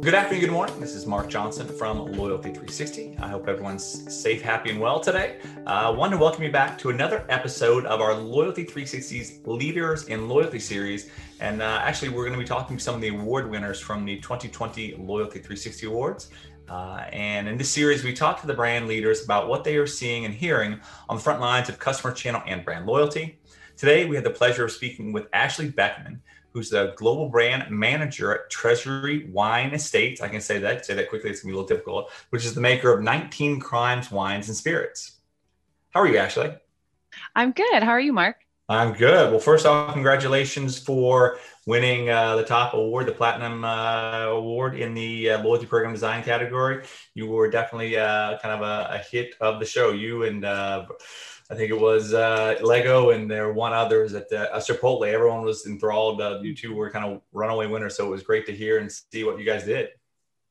Good 0.00 0.14
afternoon, 0.14 0.40
good 0.40 0.52
morning. 0.52 0.80
This 0.80 0.94
is 0.94 1.04
Mark 1.06 1.28
Johnson 1.28 1.68
from 1.68 2.10
Loyalty 2.12 2.48
360. 2.48 3.18
I 3.18 3.28
hope 3.28 3.46
everyone's 3.48 3.84
safe, 4.10 4.40
happy, 4.40 4.70
and 4.70 4.80
well 4.80 4.98
today. 4.98 5.40
I 5.66 5.84
uh, 5.84 5.92
want 5.92 6.12
to 6.12 6.18
welcome 6.18 6.42
you 6.42 6.50
back 6.50 6.78
to 6.78 6.88
another 6.88 7.26
episode 7.28 7.84
of 7.84 8.00
our 8.00 8.14
Loyalty 8.14 8.64
360's 8.64 9.46
Leaders 9.46 10.04
in 10.04 10.26
Loyalty 10.26 10.58
series. 10.58 11.10
And 11.40 11.60
uh, 11.60 11.82
actually, 11.84 12.08
we're 12.08 12.24
going 12.24 12.32
to 12.32 12.38
be 12.38 12.46
talking 12.46 12.78
to 12.78 12.82
some 12.82 12.94
of 12.94 13.02
the 13.02 13.08
award 13.08 13.50
winners 13.50 13.78
from 13.78 14.06
the 14.06 14.16
2020 14.20 14.94
Loyalty 14.94 15.38
360 15.38 15.86
Awards. 15.88 16.30
Uh, 16.66 17.04
and 17.12 17.46
in 17.46 17.58
this 17.58 17.68
series, 17.68 18.02
we 18.02 18.14
talk 18.14 18.40
to 18.40 18.46
the 18.46 18.54
brand 18.54 18.88
leaders 18.88 19.22
about 19.22 19.48
what 19.48 19.64
they 19.64 19.76
are 19.76 19.86
seeing 19.86 20.24
and 20.24 20.32
hearing 20.32 20.80
on 21.10 21.16
the 21.16 21.22
front 21.22 21.42
lines 21.42 21.68
of 21.68 21.78
customer 21.78 22.14
channel 22.14 22.42
and 22.46 22.64
brand 22.64 22.86
loyalty. 22.86 23.38
Today, 23.76 24.06
we 24.06 24.16
had 24.16 24.24
the 24.24 24.30
pleasure 24.30 24.64
of 24.64 24.72
speaking 24.72 25.12
with 25.12 25.26
Ashley 25.34 25.68
Beckman, 25.68 26.22
who's 26.52 26.70
the 26.70 26.94
global 26.96 27.28
brand 27.28 27.70
manager 27.70 28.34
at 28.34 28.50
Treasury 28.50 29.28
Wine 29.30 29.72
Estates. 29.72 30.20
I 30.20 30.28
can 30.28 30.40
say 30.40 30.58
that, 30.58 30.86
say 30.86 30.94
that 30.94 31.08
quickly, 31.08 31.30
it's 31.30 31.42
gonna 31.42 31.52
be 31.52 31.56
a 31.56 31.60
little 31.60 31.68
difficult, 31.68 32.10
which 32.30 32.44
is 32.44 32.54
the 32.54 32.60
maker 32.60 32.92
of 32.92 33.02
19 33.02 33.60
Crimes 33.60 34.10
Wines 34.10 34.48
and 34.48 34.56
Spirits. 34.56 35.18
How 35.90 36.00
are 36.00 36.08
you, 36.08 36.18
Ashley? 36.18 36.54
I'm 37.34 37.52
good. 37.52 37.82
How 37.82 37.90
are 37.90 38.00
you, 38.00 38.12
Mark? 38.12 38.36
I'm 38.70 38.92
good. 38.92 39.32
Well, 39.32 39.40
first 39.40 39.66
off, 39.66 39.94
congratulations 39.94 40.78
for 40.78 41.38
winning 41.66 42.08
uh, 42.08 42.36
the 42.36 42.44
top 42.44 42.72
award, 42.72 43.06
the 43.06 43.12
Platinum 43.12 43.64
uh, 43.64 44.26
Award 44.26 44.78
in 44.78 44.94
the 44.94 45.30
uh, 45.30 45.42
Loyalty 45.42 45.66
Program 45.66 45.92
Design 45.92 46.22
category. 46.22 46.84
You 47.14 47.26
were 47.26 47.50
definitely 47.50 47.96
uh, 47.96 48.38
kind 48.38 48.54
of 48.54 48.62
a, 48.62 48.94
a, 48.94 48.98
hit 48.98 49.34
of 49.40 49.58
the 49.58 49.66
show. 49.66 49.90
You 49.90 50.22
and 50.22 50.44
uh, 50.44 50.86
I 51.50 51.56
think 51.56 51.70
it 51.70 51.80
was 51.80 52.14
uh, 52.14 52.58
Lego 52.62 53.10
and 53.10 53.28
there 53.28 53.48
were 53.48 53.52
one 53.52 53.72
others 53.72 54.14
at 54.14 54.28
the, 54.28 54.52
uh, 54.54 54.60
Chipotle. 54.60 55.12
Everyone 55.12 55.42
was 55.42 55.66
enthralled. 55.66 56.20
Uh, 56.20 56.38
you 56.40 56.54
two 56.54 56.74
were 56.74 56.90
kind 56.90 57.04
of 57.04 57.22
runaway 57.32 57.66
winners, 57.66 57.96
so 57.96 58.06
it 58.06 58.10
was 58.10 58.22
great 58.22 58.46
to 58.46 58.52
hear 58.52 58.78
and 58.78 58.90
see 58.90 59.24
what 59.24 59.38
you 59.38 59.44
guys 59.44 59.64
did. 59.64 59.88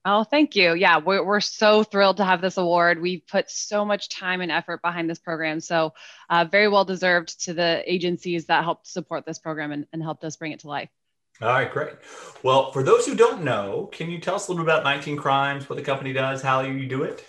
Oh, 0.04 0.24
thank 0.24 0.56
you. 0.56 0.76
Yeah, 0.76 0.98
we're, 0.98 1.24
we're 1.24 1.40
so 1.40 1.84
thrilled 1.84 2.18
to 2.18 2.26
have 2.26 2.42
this 2.42 2.58
award. 2.58 3.02
We 3.02 3.18
put 3.18 3.50
so 3.50 3.86
much 3.86 4.10
time 4.10 4.42
and 4.42 4.52
effort 4.52 4.82
behind 4.82 5.10
this 5.10 5.20
program. 5.20 5.60
So, 5.60 5.94
uh, 6.30 6.46
very 6.46 6.68
well 6.68 6.86
deserved 6.86 7.44
to 7.46 7.54
the 7.54 7.84
agencies 7.86 8.46
that 8.46 8.64
helped 8.64 8.88
support 8.88 9.26
this 9.26 9.40
program 9.40 9.72
and, 9.72 9.86
and 9.94 10.02
helped 10.02 10.24
us 10.24 10.36
bring 10.36 10.52
it 10.52 10.62
to 10.62 10.68
life. 10.68 10.90
All 11.42 11.50
right, 11.50 11.72
great. 11.72 11.94
Well, 12.44 12.72
for 12.72 12.84
those 12.84 13.06
who 13.06 13.16
don't 13.16 13.44
know, 13.44 13.90
can 13.94 14.10
you 14.10 14.20
tell 14.20 14.36
us 14.36 14.48
a 14.48 14.52
little 14.52 14.66
bit 14.66 14.74
about 14.74 14.84
19 14.84 15.16
Crimes, 15.16 15.70
what 15.70 15.78
the 15.78 15.82
company 15.82 16.12
does, 16.12 16.42
how 16.42 16.62
you 16.62 16.86
do 16.88 17.04
it? 17.04 17.26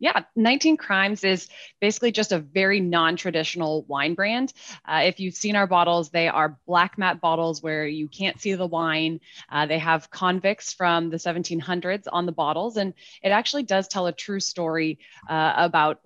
Yeah, 0.00 0.22
19 0.36 0.76
Crimes 0.76 1.24
is 1.24 1.48
basically 1.80 2.12
just 2.12 2.32
a 2.32 2.38
very 2.38 2.80
non 2.80 3.16
traditional 3.16 3.82
wine 3.84 4.14
brand. 4.14 4.52
Uh, 4.84 5.02
if 5.04 5.18
you've 5.18 5.34
seen 5.34 5.56
our 5.56 5.66
bottles, 5.66 6.10
they 6.10 6.28
are 6.28 6.58
black 6.66 6.98
matte 6.98 7.20
bottles 7.20 7.62
where 7.62 7.86
you 7.86 8.08
can't 8.08 8.40
see 8.40 8.54
the 8.54 8.66
wine. 8.66 9.20
Uh, 9.50 9.66
they 9.66 9.78
have 9.78 10.10
convicts 10.10 10.72
from 10.72 11.10
the 11.10 11.18
1700s 11.18 12.06
on 12.06 12.26
the 12.26 12.32
bottles, 12.32 12.76
and 12.76 12.94
it 13.22 13.30
actually 13.30 13.64
does 13.64 13.88
tell 13.88 14.06
a 14.06 14.12
true 14.12 14.40
story 14.40 14.98
uh, 15.28 15.54
about 15.56 16.00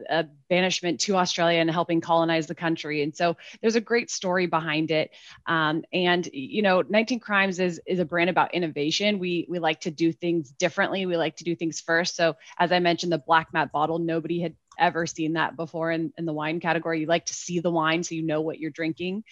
banishment 0.48 1.00
to 1.00 1.16
Australia 1.16 1.60
and 1.60 1.70
helping 1.70 2.00
colonize 2.00 2.46
the 2.46 2.54
country. 2.54 3.02
And 3.02 3.16
so 3.16 3.38
there's 3.60 3.74
a 3.74 3.80
great 3.80 4.10
story 4.10 4.46
behind 4.46 4.90
it. 4.90 5.10
Um, 5.46 5.82
and 5.92 6.28
you 6.32 6.62
know, 6.62 6.82
19 6.86 7.20
Crimes 7.20 7.58
is 7.58 7.80
is 7.86 7.98
a 7.98 8.04
brand 8.04 8.30
about 8.30 8.54
innovation. 8.54 9.18
We 9.18 9.46
we 9.48 9.58
like 9.58 9.80
to 9.80 9.90
do 9.90 10.12
things 10.12 10.50
differently. 10.50 11.06
We 11.06 11.16
like 11.16 11.36
to 11.36 11.44
do 11.44 11.56
things 11.56 11.80
first. 11.80 12.16
So 12.16 12.36
as 12.58 12.70
I 12.70 12.78
mentioned, 12.80 13.12
the 13.12 13.18
black 13.18 13.48
matte 13.52 13.72
bottle 13.72 13.81
bottle. 13.82 13.98
Nobody 13.98 14.40
had 14.40 14.54
ever 14.78 15.06
seen 15.06 15.32
that 15.32 15.56
before 15.56 15.90
in, 15.90 16.12
in 16.16 16.24
the 16.24 16.32
wine 16.32 16.60
category. 16.60 17.00
You 17.00 17.06
like 17.06 17.26
to 17.26 17.34
see 17.34 17.58
the 17.58 17.70
wine 17.70 18.04
so 18.04 18.14
you 18.14 18.22
know 18.22 18.40
what 18.40 18.60
you're 18.60 18.70
drinking. 18.70 19.24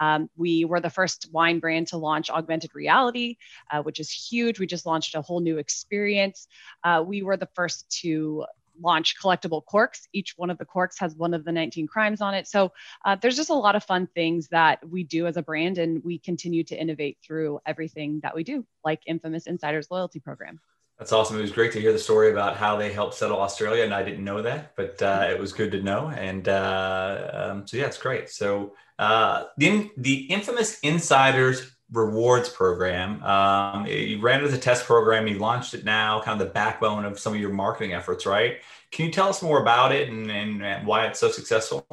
Um, 0.00 0.30
we 0.34 0.64
were 0.64 0.80
the 0.80 0.88
first 0.88 1.28
wine 1.30 1.58
brand 1.58 1.88
to 1.88 1.98
launch 1.98 2.30
augmented 2.30 2.74
reality, 2.74 3.36
uh, 3.70 3.82
which 3.82 4.00
is 4.00 4.10
huge. 4.10 4.58
We 4.58 4.66
just 4.66 4.86
launched 4.86 5.14
a 5.14 5.20
whole 5.20 5.40
new 5.40 5.58
experience. 5.58 6.48
Uh, 6.82 7.04
we 7.06 7.22
were 7.22 7.36
the 7.36 7.50
first 7.54 7.90
to 8.00 8.46
launch 8.80 9.16
collectible 9.22 9.62
corks. 9.62 10.08
Each 10.14 10.32
one 10.38 10.48
of 10.48 10.56
the 10.56 10.64
corks 10.64 10.98
has 11.00 11.14
one 11.14 11.34
of 11.34 11.44
the 11.44 11.52
19 11.52 11.86
crimes 11.86 12.22
on 12.22 12.32
it. 12.32 12.46
So 12.46 12.72
uh, 13.04 13.16
there's 13.20 13.36
just 13.36 13.50
a 13.50 13.54
lot 13.54 13.76
of 13.76 13.84
fun 13.84 14.08
things 14.14 14.48
that 14.48 14.88
we 14.88 15.04
do 15.04 15.26
as 15.26 15.36
a 15.36 15.42
brand, 15.42 15.76
and 15.76 16.02
we 16.02 16.18
continue 16.18 16.64
to 16.64 16.80
innovate 16.80 17.18
through 17.22 17.60
everything 17.66 18.20
that 18.22 18.34
we 18.34 18.42
do, 18.42 18.64
like 18.86 19.02
Infamous 19.06 19.46
Insiders 19.46 19.90
Loyalty 19.90 20.20
Program. 20.20 20.60
That's 20.98 21.12
awesome. 21.12 21.38
It 21.38 21.42
was 21.42 21.52
great 21.52 21.70
to 21.72 21.80
hear 21.80 21.92
the 21.92 21.98
story 21.98 22.32
about 22.32 22.56
how 22.56 22.76
they 22.76 22.92
helped 22.92 23.14
settle 23.14 23.40
Australia, 23.40 23.84
and 23.84 23.94
I 23.94 24.02
didn't 24.02 24.24
know 24.24 24.42
that, 24.42 24.74
but 24.74 25.00
uh, 25.00 25.28
it 25.30 25.38
was 25.38 25.52
good 25.52 25.70
to 25.72 25.80
know. 25.80 26.08
And 26.08 26.48
uh, 26.48 27.30
um, 27.32 27.66
so, 27.68 27.76
yeah, 27.76 27.86
it's 27.86 27.98
great. 27.98 28.28
So, 28.30 28.74
uh, 28.98 29.44
the 29.56 29.90
the 29.96 30.24
infamous 30.24 30.80
Insiders 30.80 31.70
Rewards 31.92 32.48
Program, 32.48 33.22
um, 33.22 33.86
you 33.86 34.20
ran 34.20 34.40
it 34.40 34.46
as 34.46 34.52
a 34.52 34.58
test 34.58 34.86
program. 34.86 35.28
You 35.28 35.38
launched 35.38 35.72
it 35.74 35.84
now, 35.84 36.20
kind 36.20 36.40
of 36.40 36.48
the 36.48 36.52
backbone 36.52 37.04
of 37.04 37.18
some 37.20 37.32
of 37.32 37.40
your 37.40 37.52
marketing 37.52 37.94
efforts, 37.94 38.26
right? 38.26 38.56
Can 38.90 39.06
you 39.06 39.12
tell 39.12 39.28
us 39.28 39.40
more 39.40 39.60
about 39.60 39.92
it 39.92 40.08
and, 40.08 40.28
and, 40.28 40.64
and 40.64 40.84
why 40.84 41.06
it's 41.06 41.20
so 41.20 41.30
successful? 41.30 41.86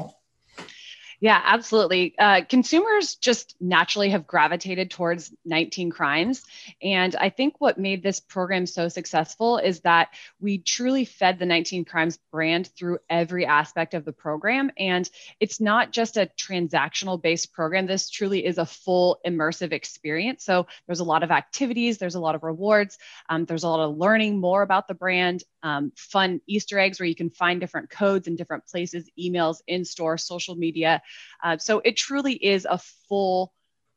Yeah, 1.26 1.42
absolutely. 1.44 2.14
Uh, 2.20 2.42
consumers 2.48 3.16
just 3.16 3.56
naturally 3.60 4.12
have 4.12 4.28
gravitated 4.28 4.92
towards 4.92 5.34
19 5.44 5.90
crimes. 5.90 6.44
And 6.84 7.16
I 7.16 7.30
think 7.30 7.56
what 7.58 7.80
made 7.80 8.04
this 8.04 8.20
program 8.20 8.68
so 8.68 8.90
successful 8.90 9.58
is 9.58 9.80
that 9.80 10.10
we 10.40 10.60
truly 10.60 11.04
fed 11.04 11.40
the 11.40 11.48
19 11.48 11.84
crimes 11.84 12.20
brand 12.32 12.68
through 12.78 13.00
every 13.10 13.44
aspect 13.48 13.96
of 13.96 14.06
the 14.06 14.14
program. 14.14 14.70
And 14.78 15.10
it's 15.40 15.60
not 15.60 15.92
just 15.92 16.16
a 16.18 16.30
transactional 16.38 17.20
based 17.20 17.52
program, 17.54 17.88
this 17.88 18.12
truly 18.12 18.46
is 18.46 18.60
a 18.60 18.66
full 18.68 19.18
immersive 19.26 19.72
experience. 19.72 20.46
So 20.46 20.68
there's 20.86 21.00
a 21.00 21.04
lot 21.04 21.24
of 21.24 21.32
activities, 21.32 21.98
there's 21.98 22.14
a 22.14 22.20
lot 22.20 22.36
of 22.36 22.44
rewards, 22.44 23.00
um, 23.30 23.46
there's 23.46 23.64
a 23.64 23.68
lot 23.68 23.80
of 23.80 23.98
learning 23.98 24.40
more 24.40 24.62
about 24.62 24.88
the 24.88 24.94
brand, 24.94 25.44
um, 25.66 25.92
fun 25.98 26.40
Easter 26.46 26.78
eggs 26.78 27.00
where 27.00 27.08
you 27.08 27.16
can 27.16 27.32
find 27.32 27.60
different 27.60 27.90
codes 27.90 28.28
in 28.28 28.36
different 28.36 28.68
places, 28.68 29.10
emails, 29.20 29.58
in 29.68 29.84
store, 29.84 30.16
social 30.16 30.54
media. 30.56 31.02
Uh, 31.44 31.58
so 31.58 31.82
it 31.84 31.98
truly 31.98 32.34
is 32.34 32.68
a 32.70 32.78
full 33.10 33.52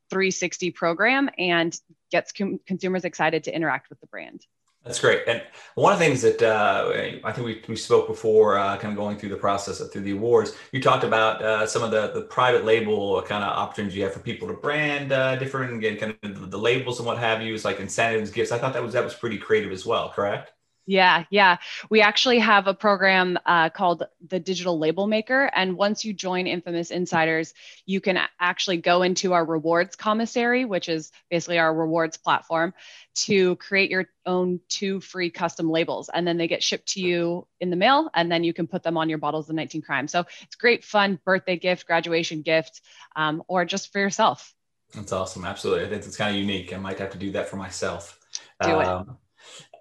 360 0.08 0.70
program 0.70 1.28
and 1.36 1.78
gets 2.10 2.32
com- 2.32 2.58
consumers 2.66 3.04
excited 3.04 3.44
to 3.44 3.54
interact 3.54 3.90
with 3.90 4.00
the 4.00 4.06
brand. 4.06 4.46
That's 4.82 5.00
great. 5.00 5.24
And 5.26 5.42
one 5.74 5.92
of 5.92 5.98
the 5.98 6.04
things 6.06 6.22
that 6.22 6.40
uh, 6.40 6.90
I 7.22 7.32
think 7.32 7.46
we, 7.46 7.62
we 7.68 7.76
spoke 7.76 8.06
before, 8.06 8.56
uh, 8.56 8.78
kind 8.78 8.92
of 8.92 8.96
going 8.96 9.18
through 9.18 9.28
the 9.28 9.36
process 9.36 9.86
through 9.90 10.02
the 10.02 10.12
awards, 10.12 10.54
you 10.72 10.80
talked 10.80 11.04
about 11.04 11.42
uh, 11.42 11.66
some 11.66 11.82
of 11.82 11.90
the, 11.90 12.12
the 12.14 12.22
private 12.22 12.64
label 12.64 13.20
kind 13.22 13.44
of 13.44 13.50
opportunities 13.50 13.94
you 13.94 14.04
have 14.04 14.14
for 14.14 14.20
people 14.20 14.48
to 14.48 14.54
brand 14.54 15.12
uh, 15.12 15.36
different 15.36 15.84
and 15.84 15.98
kind 15.98 16.16
of 16.22 16.50
the 16.50 16.58
labels 16.58 16.98
and 16.98 17.06
what 17.06 17.18
have 17.18 17.42
you, 17.42 17.52
is 17.52 17.66
like 17.66 17.80
incentives, 17.80 18.30
gifts. 18.30 18.52
I 18.52 18.58
thought 18.58 18.72
that 18.72 18.82
was 18.82 18.94
that 18.94 19.04
was 19.04 19.12
pretty 19.12 19.36
creative 19.36 19.72
as 19.72 19.84
well. 19.84 20.10
Correct? 20.10 20.52
Yeah, 20.88 21.24
yeah. 21.28 21.58
We 21.90 22.00
actually 22.00 22.38
have 22.38 22.66
a 22.66 22.72
program 22.72 23.38
uh, 23.44 23.68
called 23.68 24.04
the 24.26 24.40
Digital 24.40 24.78
Label 24.78 25.06
Maker. 25.06 25.50
And 25.54 25.76
once 25.76 26.02
you 26.02 26.14
join 26.14 26.46
Infamous 26.46 26.90
Insiders, 26.90 27.52
you 27.84 28.00
can 28.00 28.18
actually 28.40 28.78
go 28.78 29.02
into 29.02 29.34
our 29.34 29.44
rewards 29.44 29.96
commissary, 29.96 30.64
which 30.64 30.88
is 30.88 31.12
basically 31.28 31.58
our 31.58 31.74
rewards 31.74 32.16
platform, 32.16 32.72
to 33.26 33.56
create 33.56 33.90
your 33.90 34.06
own 34.24 34.60
two 34.70 34.98
free 35.00 35.28
custom 35.28 35.70
labels. 35.70 36.08
And 36.08 36.26
then 36.26 36.38
they 36.38 36.48
get 36.48 36.62
shipped 36.62 36.88
to 36.94 37.02
you 37.02 37.46
in 37.60 37.68
the 37.68 37.76
mail, 37.76 38.08
and 38.14 38.32
then 38.32 38.42
you 38.42 38.54
can 38.54 38.66
put 38.66 38.82
them 38.82 38.96
on 38.96 39.10
your 39.10 39.18
bottles 39.18 39.50
of 39.50 39.56
19 39.56 39.82
Crime. 39.82 40.08
So 40.08 40.24
it's 40.40 40.56
great 40.56 40.86
fun 40.86 41.20
birthday 41.22 41.58
gift, 41.58 41.86
graduation 41.86 42.40
gift, 42.40 42.80
um, 43.14 43.42
or 43.46 43.66
just 43.66 43.92
for 43.92 43.98
yourself. 43.98 44.54
That's 44.94 45.12
awesome. 45.12 45.44
Absolutely. 45.44 45.84
I 45.84 45.90
think 45.90 46.06
it's 46.06 46.16
kind 46.16 46.34
of 46.34 46.40
unique. 46.40 46.72
I 46.72 46.78
might 46.78 46.98
have 46.98 47.10
to 47.10 47.18
do 47.18 47.32
that 47.32 47.50
for 47.50 47.56
myself. 47.56 48.18
Do 48.62 48.70
um, 48.70 49.00
it 49.02 49.08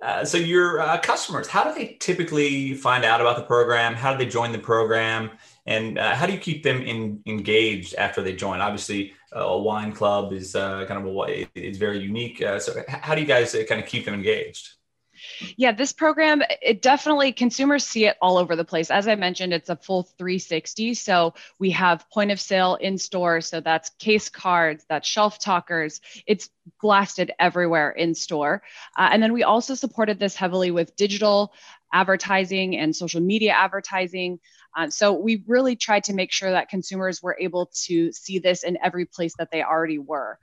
uh, 0.01 0.25
so 0.25 0.37
your 0.37 0.79
uh, 0.79 0.99
customers, 0.99 1.47
how 1.47 1.63
do 1.63 1.73
they 1.73 1.97
typically 1.99 2.73
find 2.73 3.03
out 3.03 3.21
about 3.21 3.37
the 3.37 3.43
program? 3.43 3.93
How 3.93 4.13
do 4.13 4.23
they 4.23 4.29
join 4.29 4.51
the 4.51 4.59
program? 4.59 5.31
And 5.65 5.97
uh, 5.97 6.15
how 6.15 6.25
do 6.25 6.33
you 6.33 6.39
keep 6.39 6.63
them 6.63 6.81
in, 6.81 7.21
engaged 7.25 7.95
after 7.95 8.21
they 8.21 8.33
join? 8.35 8.61
Obviously, 8.61 9.13
a 9.31 9.57
wine 9.57 9.91
club 9.91 10.33
is 10.33 10.55
uh, 10.55 10.85
kind 10.85 11.05
of 11.05 11.13
a, 11.13 11.47
it's 11.55 11.77
very 11.77 11.99
unique. 11.99 12.41
Uh, 12.41 12.59
so 12.59 12.81
how 12.87 13.15
do 13.15 13.21
you 13.21 13.27
guys 13.27 13.55
kind 13.67 13.81
of 13.81 13.87
keep 13.87 14.05
them 14.05 14.13
engaged? 14.13 14.76
Yeah, 15.57 15.71
this 15.71 15.93
program, 15.93 16.41
it 16.61 16.81
definitely 16.81 17.31
consumers 17.31 17.85
see 17.85 18.05
it 18.05 18.17
all 18.21 18.37
over 18.37 18.55
the 18.55 18.65
place. 18.65 18.91
As 18.91 19.07
I 19.07 19.15
mentioned, 19.15 19.53
it's 19.53 19.69
a 19.69 19.75
full 19.75 20.03
360. 20.03 20.93
So 20.93 21.33
we 21.59 21.71
have 21.71 22.09
point 22.09 22.31
of 22.31 22.39
sale 22.39 22.75
in 22.75 22.97
store. 22.97 23.41
So 23.41 23.59
that's 23.59 23.89
case 23.91 24.29
cards, 24.29 24.85
that's 24.89 25.07
shelf 25.07 25.39
talkers. 25.39 26.01
It's 26.25 26.49
blasted 26.81 27.31
everywhere 27.39 27.91
in 27.91 28.13
store. 28.13 28.61
Uh, 28.97 29.09
and 29.11 29.21
then 29.21 29.33
we 29.33 29.43
also 29.43 29.75
supported 29.75 30.19
this 30.19 30.35
heavily 30.35 30.71
with 30.71 30.95
digital 30.95 31.53
advertising 31.93 32.77
and 32.77 32.95
social 32.95 33.21
media 33.21 33.53
advertising. 33.53 34.39
Uh, 34.75 34.89
so 34.89 35.13
we 35.13 35.43
really 35.47 35.75
tried 35.75 36.03
to 36.03 36.13
make 36.13 36.31
sure 36.31 36.51
that 36.51 36.69
consumers 36.69 37.23
were 37.23 37.37
able 37.39 37.71
to 37.73 38.11
see 38.11 38.39
this 38.39 38.63
in 38.63 38.77
every 38.83 39.05
place 39.05 39.33
that 39.37 39.49
they 39.51 39.63
already 39.63 39.97
were. 39.97 40.37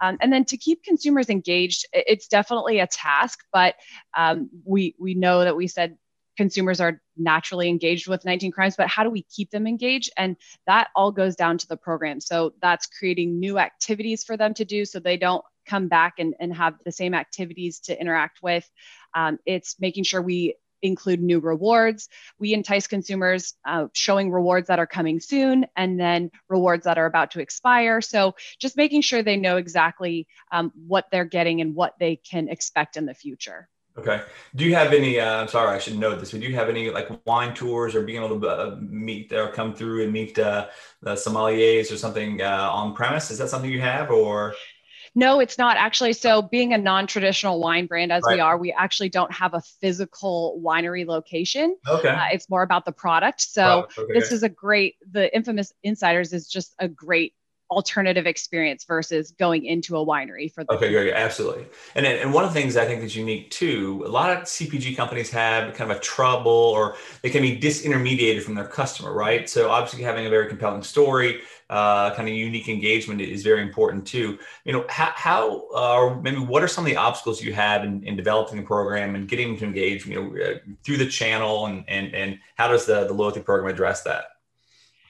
Um, 0.00 0.18
and 0.20 0.32
then 0.32 0.44
to 0.46 0.56
keep 0.56 0.82
consumers 0.82 1.28
engaged, 1.28 1.86
it's 1.92 2.28
definitely 2.28 2.78
a 2.78 2.86
task, 2.86 3.40
but 3.52 3.74
um, 4.16 4.50
we 4.64 4.94
we 4.98 5.14
know 5.14 5.40
that 5.40 5.56
we 5.56 5.66
said 5.66 5.96
consumers 6.38 6.80
are 6.80 7.02
naturally 7.16 7.68
engaged 7.68 8.06
with 8.06 8.24
19 8.24 8.52
crimes, 8.52 8.76
but 8.76 8.86
how 8.86 9.02
do 9.02 9.10
we 9.10 9.22
keep 9.22 9.50
them 9.50 9.66
engaged? 9.66 10.10
And 10.16 10.36
that 10.66 10.88
all 10.94 11.10
goes 11.10 11.34
down 11.34 11.58
to 11.58 11.66
the 11.66 11.76
program. 11.76 12.20
So 12.20 12.54
that's 12.62 12.86
creating 12.86 13.40
new 13.40 13.58
activities 13.58 14.22
for 14.22 14.36
them 14.36 14.54
to 14.54 14.64
do 14.64 14.84
so 14.84 15.00
they 15.00 15.16
don't 15.16 15.44
come 15.66 15.88
back 15.88 16.14
and, 16.18 16.34
and 16.38 16.54
have 16.54 16.74
the 16.84 16.92
same 16.92 17.12
activities 17.12 17.80
to 17.80 18.00
interact 18.00 18.38
with. 18.40 18.70
Um, 19.14 19.38
it's 19.46 19.80
making 19.80 20.04
sure 20.04 20.22
we 20.22 20.54
include 20.82 21.20
new 21.20 21.40
rewards. 21.40 22.08
We 22.38 22.54
entice 22.54 22.86
consumers 22.86 23.54
uh, 23.66 23.86
showing 23.92 24.30
rewards 24.30 24.68
that 24.68 24.78
are 24.78 24.86
coming 24.86 25.20
soon 25.20 25.66
and 25.76 25.98
then 25.98 26.30
rewards 26.48 26.84
that 26.84 26.98
are 26.98 27.06
about 27.06 27.32
to 27.32 27.40
expire. 27.40 28.00
So 28.00 28.34
just 28.58 28.76
making 28.76 29.02
sure 29.02 29.22
they 29.22 29.36
know 29.36 29.56
exactly 29.56 30.26
um, 30.52 30.72
what 30.86 31.06
they're 31.10 31.24
getting 31.24 31.60
and 31.60 31.74
what 31.74 31.94
they 31.98 32.16
can 32.16 32.48
expect 32.48 32.96
in 32.96 33.06
the 33.06 33.14
future. 33.14 33.68
Okay. 33.98 34.22
Do 34.54 34.64
you 34.64 34.76
have 34.76 34.92
any? 34.92 35.18
Uh, 35.18 35.42
I'm 35.42 35.48
sorry, 35.48 35.74
I 35.74 35.80
should 35.80 35.98
know 35.98 36.14
this, 36.14 36.30
but 36.30 36.40
do 36.40 36.46
you 36.46 36.54
have 36.54 36.68
any 36.68 36.88
like 36.88 37.08
wine 37.26 37.52
tours 37.52 37.96
or 37.96 38.02
being 38.02 38.22
able 38.22 38.38
to 38.38 38.48
uh, 38.48 38.76
meet 38.80 39.32
or 39.32 39.50
come 39.50 39.74
through 39.74 40.04
and 40.04 40.12
meet 40.12 40.38
uh, 40.38 40.68
the 41.02 41.14
sommeliers 41.14 41.92
or 41.92 41.96
something 41.96 42.40
uh, 42.40 42.70
on 42.72 42.94
premise? 42.94 43.32
Is 43.32 43.38
that 43.38 43.48
something 43.48 43.70
you 43.70 43.80
have 43.80 44.10
or? 44.10 44.54
No, 45.18 45.40
it's 45.40 45.58
not 45.58 45.76
actually. 45.76 46.12
So, 46.12 46.42
being 46.42 46.72
a 46.74 46.78
non 46.78 47.08
traditional 47.08 47.58
wine 47.58 47.86
brand 47.86 48.12
as 48.12 48.22
right. 48.24 48.36
we 48.36 48.40
are, 48.40 48.56
we 48.56 48.70
actually 48.70 49.08
don't 49.08 49.32
have 49.32 49.52
a 49.52 49.60
physical 49.60 50.60
winery 50.64 51.04
location. 51.04 51.76
Okay. 51.88 52.08
Uh, 52.08 52.26
it's 52.32 52.48
more 52.48 52.62
about 52.62 52.84
the 52.84 52.92
product. 52.92 53.40
So, 53.40 53.88
okay, 53.98 54.12
this 54.12 54.30
is 54.30 54.44
a 54.44 54.48
great, 54.48 54.94
the 55.10 55.34
Infamous 55.34 55.72
Insiders 55.82 56.32
is 56.32 56.46
just 56.46 56.72
a 56.78 56.86
great 56.86 57.34
alternative 57.70 58.26
experience 58.26 58.84
versus 58.84 59.32
going 59.32 59.64
into 59.64 59.96
a 59.96 60.04
winery 60.04 60.52
for 60.52 60.64
the 60.64 60.72
okay 60.72 60.90
yeah, 60.90 61.14
absolutely. 61.14 61.66
And 61.94 62.06
and 62.06 62.32
one 62.32 62.44
of 62.44 62.54
the 62.54 62.60
things 62.60 62.76
i 62.76 62.84
think 62.84 63.00
that's 63.00 63.14
unique 63.14 63.50
too 63.50 64.02
a 64.06 64.08
lot 64.08 64.30
of 64.30 64.44
cpg 64.44 64.96
companies 64.96 65.30
have 65.30 65.74
kind 65.74 65.90
of 65.90 65.96
a 65.98 66.00
trouble 66.00 66.50
or 66.50 66.96
they 67.22 67.30
can 67.30 67.42
be 67.42 67.58
disintermediated 67.58 68.42
from 68.42 68.54
their 68.54 68.66
customer 68.66 69.08
right? 69.18 69.48
So 69.48 69.70
obviously 69.70 70.02
having 70.02 70.26
a 70.26 70.30
very 70.30 70.48
compelling 70.48 70.82
story 70.82 71.40
uh, 71.70 72.14
kind 72.14 72.26
of 72.28 72.34
unique 72.34 72.68
engagement 72.68 73.20
is 73.20 73.42
very 73.42 73.60
important 73.60 74.06
too. 74.06 74.38
You 74.64 74.72
know 74.72 74.86
how, 74.88 75.12
how 75.14 75.68
uh, 75.74 75.96
or 75.96 76.20
maybe 76.22 76.38
what 76.38 76.62
are 76.62 76.68
some 76.68 76.84
of 76.84 76.90
the 76.90 76.96
obstacles 76.96 77.42
you 77.42 77.52
have 77.52 77.84
in, 77.84 78.02
in 78.04 78.16
developing 78.16 78.56
the 78.56 78.62
program 78.62 79.14
and 79.14 79.28
getting 79.28 79.48
them 79.48 79.58
to 79.58 79.64
engage 79.66 80.06
you 80.06 80.14
know 80.14 80.42
uh, 80.42 80.58
through 80.84 80.96
the 80.96 81.08
channel 81.08 81.66
and 81.66 81.84
and 81.88 82.14
and 82.14 82.38
how 82.54 82.68
does 82.68 82.86
the, 82.86 83.06
the 83.06 83.12
loyalty 83.12 83.40
program 83.40 83.72
address 83.72 84.02
that 84.02 84.24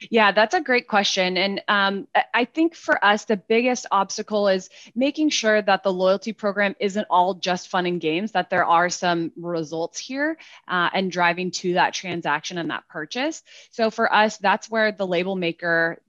yeah, 0.09 0.31
that's 0.31 0.53
a 0.53 0.61
great 0.61 0.87
question. 0.87 1.37
And 1.37 1.61
um, 1.67 2.07
I 2.33 2.45
think 2.45 2.75
for 2.75 3.03
us, 3.03 3.25
the 3.25 3.37
biggest 3.37 3.85
obstacle 3.91 4.47
is 4.47 4.69
making 4.95 5.29
sure 5.29 5.61
that 5.61 5.83
the 5.83 5.93
loyalty 5.93 6.33
program 6.33 6.75
isn't 6.79 7.07
all 7.09 7.33
just 7.33 7.69
fun 7.69 7.85
and 7.85 7.99
games, 7.99 8.31
that 8.31 8.49
there 8.49 8.65
are 8.65 8.89
some 8.89 9.31
results 9.35 9.99
here 9.99 10.37
uh, 10.67 10.89
and 10.93 11.11
driving 11.11 11.51
to 11.51 11.73
that 11.73 11.93
transaction 11.93 12.57
and 12.57 12.69
that 12.69 12.87
purchase. 12.87 13.43
So 13.71 13.89
for 13.89 14.11
us, 14.13 14.37
that's 14.37 14.69
where 14.69 14.91
the 14.91 15.07
label 15.07 15.35
maker 15.35 16.01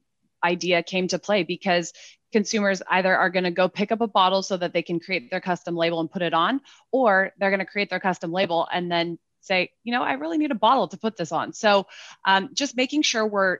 idea 0.43 0.83
came 0.83 1.09
to 1.09 1.19
play 1.19 1.43
because 1.43 1.93
consumers 2.33 2.81
either 2.89 3.15
are 3.15 3.31
going 3.31 3.45
to 3.45 3.51
go 3.51 3.69
pick 3.69 3.93
up 3.93 4.01
a 4.01 4.07
bottle 4.07 4.43
so 4.43 4.57
that 4.57 4.73
they 4.73 4.83
can 4.83 5.01
create 5.01 5.31
their 5.31 5.41
custom 5.41 5.75
label 5.75 6.01
and 6.01 6.11
put 6.11 6.23
it 6.23 6.33
on, 6.33 6.61
or 6.93 7.33
they're 7.39 7.51
going 7.51 7.59
to 7.59 7.67
create 7.67 7.91
their 7.91 8.01
custom 8.01 8.33
label 8.33 8.69
and 8.73 8.91
then 8.91 9.19
say, 9.41 9.71
you 9.85 9.93
know, 9.93 10.03
I 10.03 10.13
really 10.15 10.39
need 10.39 10.51
a 10.51 10.57
bottle 10.57 10.89
to 10.89 10.97
put 10.97 11.17
this 11.17 11.33
on. 11.33 11.53
So 11.53 11.87
um, 12.25 12.51
just 12.55 12.77
making 12.77 13.03
sure 13.03 13.27
we're 13.27 13.59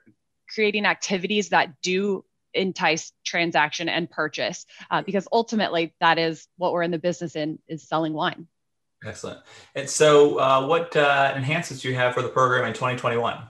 creating 0.53 0.87
activities 0.87 1.51
that 1.51 1.81
do 1.83 2.25
entice 2.55 3.13
transaction 3.25 3.89
and 3.89 4.11
purchase 4.11 4.67
uh, 4.91 5.03
because 5.03 5.29
ultimately 5.33 5.95
that 6.01 6.19
is 6.19 6.47
what 6.57 6.73
we're 6.73 6.83
in 6.83 6.91
the 6.91 6.99
business 6.99 7.37
in 7.37 7.59
is 7.69 7.87
selling 7.87 8.13
wine. 8.13 8.47
Excellent. 9.05 9.41
And 9.75 9.89
so 9.89 10.39
uh, 10.39 10.67
what 10.67 10.95
uh, 10.97 11.33
enhancements 11.35 11.83
do 11.83 11.89
you 11.89 11.95
have 11.95 12.13
for 12.13 12.23
the 12.23 12.29
program 12.29 12.67
in 12.67 12.75
2021 12.75 13.49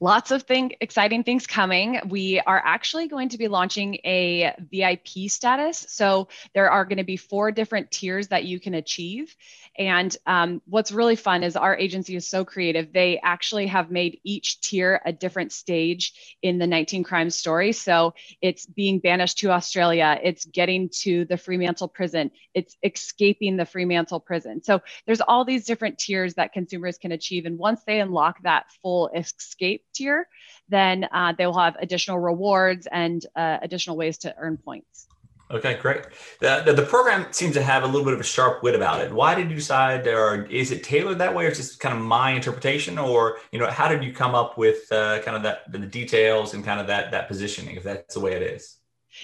lots 0.00 0.30
of 0.30 0.42
thing, 0.44 0.72
exciting 0.80 1.24
things 1.24 1.46
coming. 1.46 2.00
We 2.08 2.40
are 2.40 2.62
actually 2.64 3.08
going 3.08 3.30
to 3.30 3.38
be 3.38 3.48
launching 3.48 3.94
a 4.04 4.54
VIP 4.70 5.28
status. 5.28 5.86
So 5.88 6.28
there 6.54 6.70
are 6.70 6.84
going 6.84 6.98
to 6.98 7.04
be 7.04 7.16
four 7.16 7.50
different 7.50 7.90
tiers 7.90 8.28
that 8.28 8.44
you 8.44 8.60
can 8.60 8.74
achieve. 8.74 9.34
And 9.76 10.16
um, 10.26 10.60
what's 10.66 10.90
really 10.90 11.16
fun 11.16 11.42
is 11.42 11.56
our 11.56 11.76
agency 11.76 12.16
is 12.16 12.28
so 12.28 12.44
creative. 12.44 12.92
They 12.92 13.20
actually 13.22 13.68
have 13.68 13.90
made 13.90 14.20
each 14.24 14.60
tier 14.60 15.00
a 15.04 15.12
different 15.12 15.52
stage 15.52 16.36
in 16.42 16.58
the 16.58 16.66
19 16.66 17.04
crimes 17.04 17.36
story. 17.36 17.72
So 17.72 18.14
it's 18.40 18.66
being 18.66 18.98
banished 18.98 19.38
to 19.38 19.50
Australia, 19.50 20.18
it's 20.22 20.44
getting 20.44 20.88
to 21.00 21.24
the 21.26 21.36
Fremantle 21.36 21.88
prison, 21.88 22.30
it's 22.54 22.76
escaping 22.82 23.56
the 23.56 23.66
Fremantle 23.66 24.20
prison. 24.20 24.62
So 24.62 24.80
there's 25.06 25.20
all 25.20 25.44
these 25.44 25.64
different 25.64 25.98
tiers 25.98 26.34
that 26.34 26.52
consumers 26.52 26.98
can 26.98 27.12
achieve. 27.12 27.46
And 27.46 27.58
once 27.58 27.82
they 27.86 28.00
unlock 28.00 28.42
that 28.42 28.66
full 28.82 29.08
escape 29.14 29.84
tier, 29.92 30.28
then 30.68 31.08
uh, 31.12 31.32
they 31.36 31.46
will 31.46 31.58
have 31.58 31.76
additional 31.80 32.18
rewards 32.18 32.86
and 32.90 33.24
uh, 33.36 33.58
additional 33.62 33.96
ways 33.96 34.18
to 34.18 34.34
earn 34.38 34.56
points. 34.56 35.08
Okay, 35.50 35.78
great. 35.80 36.02
The, 36.40 36.74
the, 36.76 36.82
program 36.82 37.26
seems 37.32 37.54
to 37.54 37.62
have 37.62 37.82
a 37.82 37.86
little 37.86 38.04
bit 38.04 38.12
of 38.12 38.20
a 38.20 38.24
sharp 38.24 38.62
wit 38.62 38.74
about 38.74 39.00
it. 39.00 39.10
Why 39.10 39.34
did 39.34 39.48
you 39.48 39.56
decide, 39.56 40.06
or 40.06 40.44
is 40.44 40.70
it 40.72 40.84
tailored 40.84 41.18
that 41.18 41.34
way, 41.34 41.46
or 41.46 41.50
just 41.50 41.80
kind 41.80 41.96
of 41.96 42.02
my 42.04 42.32
interpretation, 42.32 42.98
or 42.98 43.38
you 43.50 43.58
know, 43.58 43.66
how 43.66 43.88
did 43.88 44.04
you 44.04 44.12
come 44.12 44.34
up 44.34 44.58
with 44.58 44.92
uh, 44.92 45.22
kind 45.22 45.38
of 45.38 45.42
that 45.44 45.72
the 45.72 45.78
details 45.78 46.52
and 46.52 46.62
kind 46.62 46.80
of 46.80 46.86
that 46.88 47.12
that 47.12 47.28
positioning, 47.28 47.76
if 47.76 47.82
that's 47.82 48.14
the 48.14 48.20
way 48.20 48.34
it 48.34 48.42
is? 48.42 48.76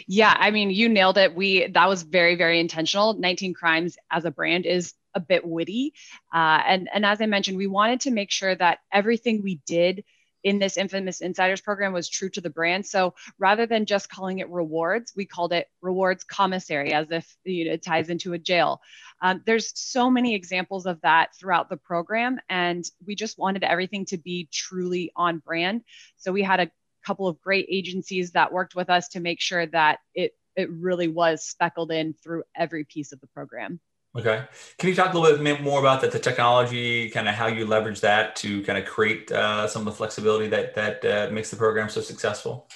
Yeah, 0.06 0.34
I 0.38 0.50
mean, 0.50 0.70
you 0.70 0.88
nailed 0.88 1.18
it. 1.18 1.34
We 1.34 1.66
that 1.66 1.88
was 1.88 2.02
very 2.02 2.36
very 2.36 2.58
intentional. 2.58 3.12
19 3.14 3.52
Crimes 3.52 3.98
as 4.10 4.24
a 4.24 4.30
brand 4.30 4.64
is 4.64 4.94
a 5.14 5.20
bit 5.20 5.46
witty, 5.46 5.92
uh, 6.32 6.62
and 6.66 6.88
and 6.94 7.04
as 7.04 7.20
I 7.20 7.26
mentioned, 7.26 7.58
we 7.58 7.66
wanted 7.66 8.00
to 8.00 8.10
make 8.10 8.30
sure 8.30 8.54
that 8.54 8.78
everything 8.90 9.42
we 9.42 9.60
did 9.66 10.04
in 10.44 10.58
this 10.58 10.76
infamous 10.76 11.22
insiders 11.22 11.62
program 11.62 11.92
was 11.92 12.08
true 12.08 12.28
to 12.28 12.40
the 12.40 12.50
brand. 12.50 12.86
So 12.86 13.14
rather 13.38 13.66
than 13.66 13.86
just 13.86 14.10
calling 14.10 14.38
it 14.38 14.50
rewards, 14.50 15.12
we 15.16 15.24
called 15.24 15.54
it 15.54 15.68
rewards 15.80 16.22
commissary 16.22 16.92
as 16.92 17.10
if 17.10 17.36
you 17.44 17.64
know, 17.64 17.72
it 17.72 17.82
ties 17.82 18.10
into 18.10 18.34
a 18.34 18.38
jail. 18.38 18.80
Um, 19.22 19.42
there's 19.46 19.72
so 19.74 20.10
many 20.10 20.34
examples 20.34 20.84
of 20.84 21.00
that 21.00 21.34
throughout 21.34 21.70
the 21.70 21.78
program, 21.78 22.38
and 22.50 22.84
we 23.06 23.14
just 23.14 23.38
wanted 23.38 23.64
everything 23.64 24.04
to 24.06 24.18
be 24.18 24.48
truly 24.52 25.10
on 25.16 25.38
brand. 25.38 25.82
So 26.18 26.30
we 26.30 26.42
had 26.42 26.60
a 26.60 26.70
couple 27.06 27.26
of 27.26 27.40
great 27.40 27.66
agencies 27.70 28.32
that 28.32 28.52
worked 28.52 28.74
with 28.74 28.90
us 28.90 29.08
to 29.08 29.20
make 29.20 29.40
sure 29.40 29.66
that 29.66 29.98
it 30.14 30.32
it 30.56 30.70
really 30.70 31.08
was 31.08 31.44
speckled 31.44 31.90
in 31.90 32.14
through 32.14 32.44
every 32.54 32.84
piece 32.84 33.12
of 33.12 33.20
the 33.20 33.26
program. 33.28 33.80
Okay. 34.16 34.44
Can 34.78 34.88
you 34.88 34.94
talk 34.94 35.12
a 35.12 35.18
little 35.18 35.42
bit 35.42 35.60
more 35.60 35.80
about 35.80 36.00
the, 36.00 36.08
technology, 36.20 37.10
kind 37.10 37.28
of 37.28 37.34
how 37.34 37.48
you 37.48 37.66
leverage 37.66 38.00
that 38.02 38.36
to 38.36 38.62
kind 38.62 38.78
of 38.78 38.84
create 38.84 39.32
uh, 39.32 39.66
some 39.66 39.82
of 39.82 39.86
the 39.86 39.92
flexibility 39.92 40.46
that 40.48 40.74
that 40.76 41.04
uh, 41.04 41.32
makes 41.32 41.50
the 41.50 41.56
program 41.56 41.88
so 41.88 42.00
successful? 42.00 42.68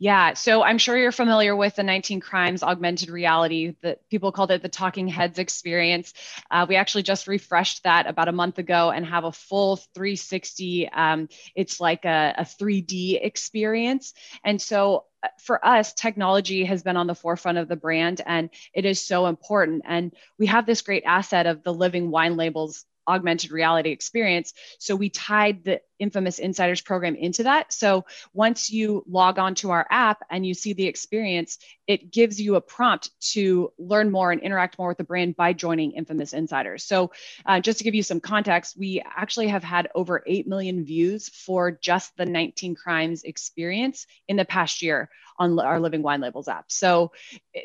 Yeah, 0.00 0.34
so 0.34 0.62
I'm 0.62 0.78
sure 0.78 0.96
you're 0.96 1.10
familiar 1.10 1.56
with 1.56 1.74
the 1.74 1.82
19 1.82 2.20
Crimes 2.20 2.62
augmented 2.62 3.10
reality 3.10 3.74
that 3.82 4.08
people 4.08 4.30
called 4.30 4.52
it 4.52 4.62
the 4.62 4.68
Talking 4.68 5.08
Heads 5.08 5.40
experience. 5.40 6.14
Uh, 6.50 6.66
we 6.68 6.76
actually 6.76 7.02
just 7.02 7.26
refreshed 7.26 7.82
that 7.82 8.06
about 8.06 8.28
a 8.28 8.32
month 8.32 8.58
ago 8.58 8.90
and 8.90 9.04
have 9.04 9.24
a 9.24 9.32
full 9.32 9.76
360. 9.76 10.88
Um, 10.90 11.28
it's 11.56 11.80
like 11.80 12.04
a, 12.04 12.34
a 12.38 12.44
3D 12.44 13.18
experience. 13.20 14.14
And 14.44 14.62
so 14.62 15.06
uh, 15.24 15.28
for 15.40 15.64
us, 15.66 15.92
technology 15.94 16.64
has 16.64 16.84
been 16.84 16.96
on 16.96 17.08
the 17.08 17.14
forefront 17.16 17.58
of 17.58 17.66
the 17.66 17.74
brand 17.74 18.20
and 18.24 18.50
it 18.72 18.84
is 18.84 19.04
so 19.04 19.26
important. 19.26 19.82
And 19.84 20.14
we 20.38 20.46
have 20.46 20.64
this 20.64 20.82
great 20.82 21.02
asset 21.06 21.48
of 21.48 21.64
the 21.64 21.74
living 21.74 22.12
wine 22.12 22.36
labels 22.36 22.84
augmented 23.08 23.50
reality 23.50 23.90
experience. 23.90 24.52
So 24.78 24.94
we 24.94 25.08
tied 25.08 25.64
the 25.64 25.80
infamous 25.98 26.38
insiders 26.38 26.80
program 26.80 27.16
into 27.16 27.42
that. 27.44 27.72
So 27.72 28.04
once 28.32 28.70
you 28.70 29.04
log 29.08 29.38
on 29.38 29.54
to 29.56 29.70
our 29.70 29.86
app 29.90 30.22
and 30.30 30.46
you 30.46 30.54
see 30.54 30.72
the 30.72 30.86
experience, 30.86 31.58
it 31.86 32.12
gives 32.12 32.40
you 32.40 32.54
a 32.54 32.60
prompt 32.60 33.10
to 33.32 33.72
learn 33.78 34.10
more 34.10 34.30
and 34.30 34.40
interact 34.40 34.78
more 34.78 34.88
with 34.88 34.98
the 34.98 35.04
brand 35.04 35.34
by 35.36 35.52
joining 35.52 35.92
infamous 35.92 36.32
insiders. 36.32 36.84
So 36.84 37.10
uh, 37.46 37.60
just 37.60 37.78
to 37.78 37.84
give 37.84 37.94
you 37.94 38.02
some 38.02 38.20
context, 38.20 38.76
we 38.78 39.02
actually 39.04 39.48
have 39.48 39.64
had 39.64 39.88
over 39.94 40.22
8 40.26 40.46
million 40.46 40.84
views 40.84 41.28
for 41.28 41.72
just 41.72 42.16
the 42.16 42.26
19 42.26 42.74
crimes 42.74 43.24
experience 43.24 44.06
in 44.28 44.36
the 44.36 44.44
past 44.44 44.82
year 44.82 45.10
on 45.38 45.58
our 45.58 45.80
Living 45.80 46.02
Wine 46.02 46.20
Labels 46.20 46.48
app. 46.48 46.66
So 46.68 47.12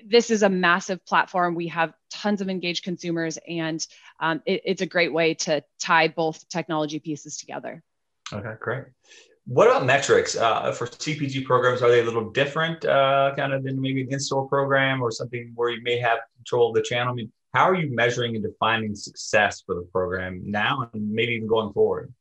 this 0.06 0.30
is 0.30 0.44
a 0.44 0.50
massive 0.50 1.06
platform. 1.06 1.56
We 1.56 1.68
have 1.68 1.94
tons 2.12 2.42
of 2.42 2.50
engaged 2.50 2.84
consumers, 2.84 3.38
and 3.48 3.86
um, 4.20 4.42
it, 4.46 4.62
it's 4.66 4.82
a 4.82 4.86
great 4.86 5.14
way 5.14 5.34
to 5.36 5.64
tie 5.80 6.08
both 6.08 6.48
technology 6.50 7.00
pieces 7.00 7.38
together. 7.38 7.84
Okay, 8.32 8.54
great. 8.60 8.84
What 9.46 9.68
about 9.68 9.86
metrics 9.86 10.38
uh, 10.38 10.72
for 10.72 10.88
CPG 10.88 11.44
programs? 11.44 11.82
Are 11.82 11.90
they 11.90 12.00
a 12.00 12.04
little 12.04 12.30
different, 12.30 12.86
uh, 12.86 13.34
kind 13.36 13.52
of 13.52 13.64
than 13.64 13.82
maybe 13.82 14.02
an 14.02 14.08
in-store 14.10 14.48
program 14.48 15.02
or 15.02 15.12
something 15.12 15.52
where 15.56 15.70
you 15.70 15.82
may 15.84 15.98
have 16.00 16.20
control 16.38 16.70
of 16.70 16.76
the 16.76 16.82
channel? 16.82 17.12
I 17.12 17.16
mean, 17.16 17.32
how 17.54 17.70
are 17.70 17.76
you 17.76 17.94
measuring 17.94 18.36
and 18.36 18.44
defining 18.44 18.96
success 18.96 19.62
for 19.66 19.76
the 19.76 19.88
program 19.92 20.42
now 20.46 20.90
and 20.94 21.12
maybe 21.12 21.34
even 21.34 21.48
going 21.48 21.74
forward? 21.74 22.14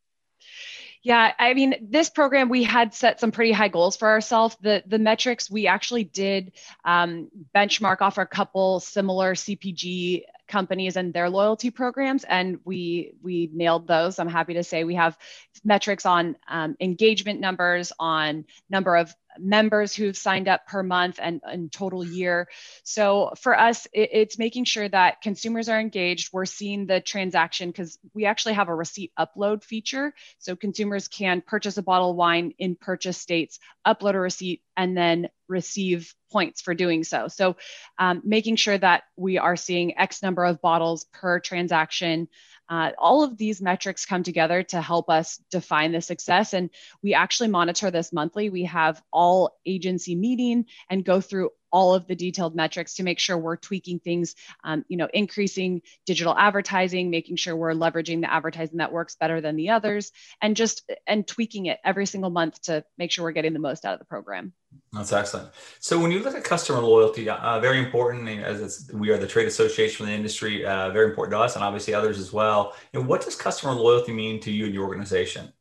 Yeah, 1.04 1.32
I 1.36 1.54
mean, 1.54 1.88
this 1.90 2.10
program 2.10 2.48
we 2.48 2.62
had 2.62 2.94
set 2.94 3.18
some 3.18 3.32
pretty 3.32 3.50
high 3.50 3.68
goals 3.68 3.96
for 3.96 4.08
ourselves. 4.08 4.56
The 4.60 4.84
the 4.86 5.00
metrics 5.00 5.50
we 5.50 5.66
actually 5.66 6.04
did 6.04 6.52
um, 6.84 7.28
benchmark 7.54 8.00
off 8.02 8.18
a 8.18 8.26
couple 8.26 8.78
similar 8.78 9.34
CPG 9.34 10.22
companies 10.52 10.96
and 10.96 11.14
their 11.14 11.30
loyalty 11.30 11.70
programs 11.70 12.24
and 12.24 12.58
we 12.64 13.14
we 13.22 13.48
nailed 13.54 13.86
those 13.88 14.18
i'm 14.18 14.28
happy 14.28 14.52
to 14.52 14.62
say 14.62 14.84
we 14.84 14.94
have 14.94 15.16
metrics 15.64 16.04
on 16.04 16.36
um, 16.46 16.76
engagement 16.78 17.40
numbers 17.40 17.90
on 17.98 18.44
number 18.68 18.96
of 18.96 19.14
members 19.38 19.94
who've 19.94 20.16
signed 20.16 20.48
up 20.48 20.66
per 20.66 20.82
month 20.82 21.18
and, 21.22 21.40
and 21.44 21.72
total 21.72 22.04
year. 22.04 22.48
So 22.82 23.32
for 23.40 23.58
us, 23.58 23.86
it, 23.92 24.10
it's 24.12 24.38
making 24.38 24.64
sure 24.64 24.88
that 24.88 25.22
consumers 25.22 25.68
are 25.68 25.80
engaged. 25.80 26.32
We're 26.32 26.44
seeing 26.44 26.86
the 26.86 27.00
transaction 27.00 27.70
because 27.70 27.98
we 28.14 28.26
actually 28.26 28.54
have 28.54 28.68
a 28.68 28.74
receipt 28.74 29.12
upload 29.18 29.64
feature. 29.64 30.14
So 30.38 30.56
consumers 30.56 31.08
can 31.08 31.40
purchase 31.40 31.78
a 31.78 31.82
bottle 31.82 32.10
of 32.10 32.16
wine 32.16 32.54
in 32.58 32.76
purchase 32.76 33.18
states, 33.18 33.58
upload 33.86 34.14
a 34.14 34.20
receipt, 34.20 34.62
and 34.76 34.96
then 34.96 35.28
receive 35.52 36.14
points 36.32 36.60
for 36.60 36.74
doing 36.74 37.04
so. 37.04 37.28
So 37.28 37.56
um, 37.98 38.22
making 38.24 38.56
sure 38.56 38.78
that 38.78 39.04
we 39.16 39.38
are 39.38 39.56
seeing 39.56 39.96
X 39.98 40.22
number 40.22 40.44
of 40.44 40.60
bottles 40.60 41.04
per 41.12 41.38
transaction. 41.38 42.28
Uh, 42.68 42.90
all 42.98 43.22
of 43.22 43.36
these 43.36 43.60
metrics 43.60 44.06
come 44.06 44.22
together 44.22 44.62
to 44.62 44.80
help 44.80 45.10
us 45.10 45.38
define 45.50 45.92
the 45.92 46.00
success. 46.00 46.54
And 46.54 46.70
we 47.02 47.14
actually 47.14 47.50
monitor 47.50 47.90
this 47.90 48.12
monthly. 48.12 48.50
We 48.50 48.64
have 48.64 49.02
all 49.12 49.58
agency 49.66 50.14
meeting 50.16 50.64
and 50.88 51.04
go 51.04 51.20
through 51.20 51.50
all 51.72 51.94
of 51.94 52.06
the 52.06 52.14
detailed 52.14 52.54
metrics 52.54 52.94
to 52.94 53.02
make 53.02 53.18
sure 53.18 53.36
we're 53.36 53.56
tweaking 53.56 53.98
things, 53.98 54.34
um, 54.64 54.84
you 54.88 54.96
know, 54.96 55.08
increasing 55.12 55.82
digital 56.06 56.36
advertising, 56.36 57.10
making 57.10 57.36
sure 57.36 57.56
we're 57.56 57.72
leveraging 57.72 58.20
the 58.20 58.32
advertising 58.32 58.78
that 58.78 58.92
works 58.92 59.16
better 59.16 59.40
than 59.40 59.56
the 59.56 59.70
others, 59.70 60.12
and 60.40 60.56
just 60.56 60.90
and 61.06 61.26
tweaking 61.26 61.66
it 61.66 61.78
every 61.84 62.06
single 62.06 62.30
month 62.30 62.60
to 62.62 62.84
make 62.98 63.10
sure 63.10 63.24
we're 63.24 63.32
getting 63.32 63.52
the 63.52 63.58
most 63.58 63.84
out 63.84 63.94
of 63.94 63.98
the 63.98 64.04
program. 64.04 64.52
That's 64.92 65.12
excellent. 65.12 65.50
So 65.80 65.98
when 65.98 66.10
you 66.10 66.20
look 66.20 66.34
at 66.34 66.44
customer 66.44 66.80
loyalty, 66.80 67.28
uh, 67.28 67.60
very 67.60 67.78
important 67.78 68.28
as 68.28 68.90
we 68.92 69.10
are 69.10 69.18
the 69.18 69.26
trade 69.26 69.48
association 69.48 69.96
for 69.96 70.10
the 70.10 70.14
industry, 70.14 70.64
uh, 70.64 70.90
very 70.90 71.10
important 71.10 71.32
to 71.32 71.40
us 71.40 71.54
and 71.56 71.64
obviously 71.64 71.94
others 71.94 72.18
as 72.18 72.32
well. 72.32 72.74
And 72.92 73.06
what 73.06 73.22
does 73.22 73.36
customer 73.36 73.72
loyalty 73.72 74.12
mean 74.12 74.40
to 74.40 74.50
you 74.50 74.66
and 74.66 74.74
your 74.74 74.84
organization? 74.84 75.52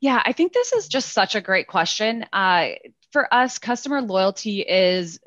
Yeah, 0.00 0.22
I 0.24 0.32
think 0.32 0.52
this 0.52 0.72
is 0.72 0.86
just 0.86 1.12
such 1.12 1.34
a 1.34 1.40
great 1.40 1.66
question. 1.66 2.24
Uh, 2.32 2.68
for 3.12 3.32
us, 3.32 3.58
customer 3.58 4.02
loyalty 4.02 4.60
is 4.60 5.20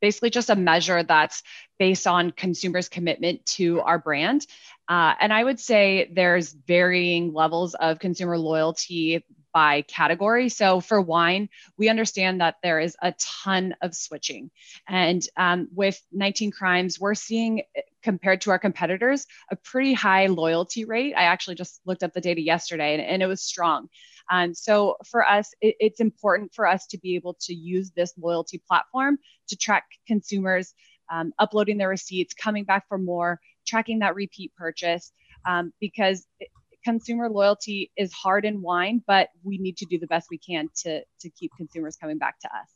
basically 0.00 0.30
just 0.30 0.50
a 0.50 0.56
measure 0.56 1.02
that's 1.02 1.42
based 1.78 2.06
on 2.06 2.30
consumers' 2.30 2.88
commitment 2.88 3.44
to 3.46 3.80
our 3.80 3.98
brand. 3.98 4.46
Uh, 4.88 5.14
and 5.18 5.32
I 5.32 5.42
would 5.42 5.58
say 5.58 6.10
there's 6.12 6.52
varying 6.52 7.32
levels 7.32 7.74
of 7.74 7.98
consumer 7.98 8.38
loyalty 8.38 9.24
by 9.52 9.82
category. 9.82 10.50
So 10.50 10.80
for 10.80 11.00
wine, 11.00 11.48
we 11.78 11.88
understand 11.88 12.42
that 12.42 12.56
there 12.62 12.78
is 12.78 12.94
a 13.00 13.14
ton 13.18 13.74
of 13.80 13.94
switching. 13.94 14.50
And 14.86 15.26
um, 15.36 15.68
with 15.74 16.00
19 16.12 16.50
Crimes, 16.50 17.00
we're 17.00 17.14
seeing, 17.14 17.62
compared 18.06 18.40
to 18.40 18.50
our 18.52 18.58
competitors, 18.60 19.26
a 19.50 19.56
pretty 19.56 19.92
high 19.92 20.26
loyalty 20.26 20.84
rate. 20.84 21.12
I 21.16 21.24
actually 21.24 21.56
just 21.56 21.80
looked 21.86 22.04
up 22.04 22.12
the 22.12 22.20
data 22.20 22.40
yesterday 22.40 22.94
and, 22.94 23.02
and 23.02 23.20
it 23.20 23.26
was 23.26 23.42
strong. 23.42 23.88
Um, 24.30 24.54
so 24.54 24.96
for 25.04 25.28
us, 25.28 25.52
it, 25.60 25.74
it's 25.80 25.98
important 25.98 26.54
for 26.54 26.68
us 26.68 26.86
to 26.92 26.98
be 26.98 27.16
able 27.16 27.34
to 27.40 27.52
use 27.52 27.90
this 27.90 28.14
loyalty 28.16 28.62
platform 28.68 29.18
to 29.48 29.56
track 29.56 29.86
consumers 30.06 30.72
um, 31.10 31.32
uploading 31.40 31.78
their 31.78 31.88
receipts, 31.88 32.32
coming 32.32 32.62
back 32.62 32.86
for 32.88 32.96
more, 32.96 33.40
tracking 33.66 33.98
that 33.98 34.14
repeat 34.14 34.54
purchase, 34.54 35.10
um, 35.44 35.72
because 35.80 36.28
it, 36.38 36.48
consumer 36.84 37.28
loyalty 37.28 37.90
is 37.96 38.12
hard 38.12 38.44
in 38.44 38.62
wine, 38.62 39.02
but 39.08 39.30
we 39.42 39.58
need 39.58 39.76
to 39.78 39.86
do 39.86 39.98
the 39.98 40.06
best 40.06 40.28
we 40.30 40.38
can 40.38 40.68
to, 40.82 41.02
to 41.18 41.28
keep 41.30 41.50
consumers 41.56 41.96
coming 41.96 42.18
back 42.18 42.38
to 42.38 42.46
us. 42.46 42.75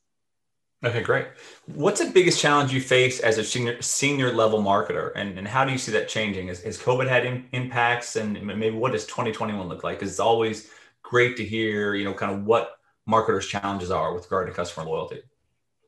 Okay, 0.82 1.02
great. 1.02 1.26
What's 1.66 2.00
the 2.00 2.10
biggest 2.10 2.40
challenge 2.40 2.72
you 2.72 2.80
face 2.80 3.20
as 3.20 3.36
a 3.36 3.44
senior, 3.44 3.82
senior 3.82 4.32
level 4.32 4.62
marketer, 4.62 5.12
and, 5.14 5.38
and 5.38 5.46
how 5.46 5.64
do 5.64 5.72
you 5.72 5.78
see 5.78 5.92
that 5.92 6.08
changing? 6.08 6.48
Has, 6.48 6.62
has 6.62 6.78
COVID 6.78 7.06
had 7.06 7.26
in, 7.26 7.46
impacts, 7.52 8.16
and 8.16 8.42
maybe 8.46 8.70
what 8.70 8.92
does 8.92 9.04
2021 9.04 9.68
look 9.68 9.84
like? 9.84 9.98
Because 9.98 10.10
it's 10.10 10.20
always 10.20 10.70
great 11.02 11.36
to 11.36 11.44
hear, 11.44 11.94
you 11.94 12.04
know, 12.04 12.14
kind 12.14 12.32
of 12.32 12.46
what 12.46 12.78
marketers' 13.04 13.46
challenges 13.46 13.90
are 13.90 14.14
with 14.14 14.24
regard 14.24 14.46
to 14.46 14.54
customer 14.54 14.86
loyalty. 14.86 15.20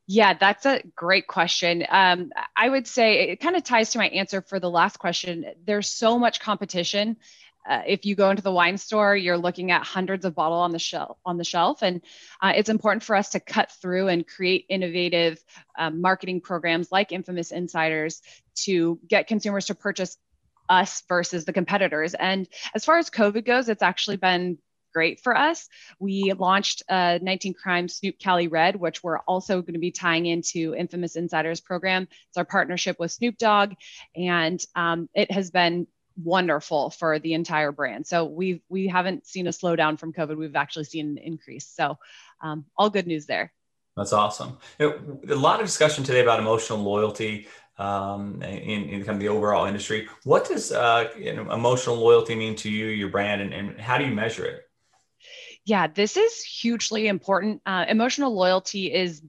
Yeah, 0.06 0.34
that's 0.34 0.66
a 0.66 0.82
great 0.94 1.26
question. 1.26 1.86
Um, 1.88 2.32
I 2.54 2.68
would 2.68 2.86
say 2.86 3.30
it 3.30 3.36
kind 3.40 3.56
of 3.56 3.64
ties 3.64 3.90
to 3.90 3.98
my 3.98 4.08
answer 4.08 4.42
for 4.42 4.60
the 4.60 4.68
last 4.68 4.98
question. 4.98 5.46
There's 5.64 5.88
so 5.88 6.18
much 6.18 6.40
competition. 6.40 7.16
Uh, 7.68 7.82
if 7.86 8.04
you 8.04 8.14
go 8.14 8.30
into 8.30 8.42
the 8.42 8.52
wine 8.52 8.76
store, 8.76 9.16
you're 9.16 9.38
looking 9.38 9.70
at 9.70 9.82
hundreds 9.82 10.24
of 10.24 10.34
bottle 10.34 10.58
on 10.58 10.72
the 10.72 10.78
shelf 10.78 11.18
on 11.24 11.36
the 11.36 11.44
shelf, 11.44 11.82
and 11.82 12.00
uh, 12.40 12.52
it's 12.54 12.68
important 12.68 13.02
for 13.02 13.14
us 13.14 13.30
to 13.30 13.40
cut 13.40 13.70
through 13.70 14.08
and 14.08 14.26
create 14.26 14.66
innovative 14.68 15.42
um, 15.78 16.00
marketing 16.00 16.40
programs 16.40 16.90
like 16.90 17.12
Infamous 17.12 17.52
Insiders 17.52 18.20
to 18.54 18.98
get 19.06 19.26
consumers 19.26 19.66
to 19.66 19.74
purchase 19.74 20.16
us 20.68 21.02
versus 21.08 21.44
the 21.44 21.52
competitors. 21.52 22.14
And 22.14 22.48
as 22.74 22.84
far 22.84 22.98
as 22.98 23.10
COVID 23.10 23.44
goes, 23.44 23.68
it's 23.68 23.82
actually 23.82 24.16
been 24.16 24.58
great 24.92 25.20
for 25.20 25.36
us. 25.36 25.68
We 25.98 26.32
launched 26.32 26.82
uh, 26.88 27.18
19 27.22 27.54
Crimes 27.54 27.96
Snoop 27.96 28.18
Cali 28.18 28.48
Red, 28.48 28.76
which 28.76 29.02
we're 29.02 29.20
also 29.20 29.62
going 29.62 29.74
to 29.74 29.80
be 29.80 29.90
tying 29.90 30.26
into 30.26 30.74
Infamous 30.74 31.16
Insiders 31.16 31.60
program. 31.60 32.08
It's 32.28 32.36
our 32.36 32.44
partnership 32.44 32.98
with 32.98 33.12
Snoop 33.12 33.38
Dogg, 33.38 33.72
and 34.14 34.62
um, 34.74 35.08
it 35.14 35.30
has 35.30 35.50
been 35.50 35.86
wonderful 36.16 36.90
for 36.90 37.18
the 37.18 37.34
entire 37.34 37.72
brand. 37.72 38.06
So 38.06 38.24
we 38.24 38.62
we 38.68 38.86
haven't 38.88 39.26
seen 39.26 39.46
a 39.46 39.50
slowdown 39.50 39.98
from 39.98 40.12
COVID. 40.12 40.36
We've 40.36 40.56
actually 40.56 40.84
seen 40.84 41.10
an 41.10 41.18
increase. 41.18 41.66
So 41.66 41.98
um, 42.40 42.64
all 42.76 42.90
good 42.90 43.06
news 43.06 43.26
there. 43.26 43.52
That's 43.96 44.12
awesome. 44.12 44.58
You 44.78 45.20
know, 45.26 45.34
a 45.34 45.36
lot 45.36 45.60
of 45.60 45.66
discussion 45.66 46.02
today 46.02 46.20
about 46.20 46.40
emotional 46.40 46.78
loyalty 46.78 47.46
um, 47.78 48.42
in, 48.42 48.88
in 48.88 49.04
kind 49.04 49.16
of 49.16 49.20
the 49.20 49.28
overall 49.28 49.66
industry. 49.66 50.08
What 50.24 50.48
does 50.48 50.72
uh, 50.72 51.10
you 51.18 51.34
know, 51.34 51.50
emotional 51.52 51.96
loyalty 51.96 52.34
mean 52.34 52.56
to 52.56 52.70
you, 52.70 52.86
your 52.86 53.08
brand, 53.08 53.42
and, 53.42 53.52
and 53.52 53.80
how 53.80 53.98
do 53.98 54.04
you 54.04 54.14
measure 54.14 54.44
it? 54.44 54.62
Yeah, 55.64 55.86
this 55.86 56.16
is 56.16 56.42
hugely 56.42 57.06
important. 57.06 57.62
Uh, 57.64 57.84
emotional 57.88 58.34
loyalty 58.34 58.92
is 58.92 59.22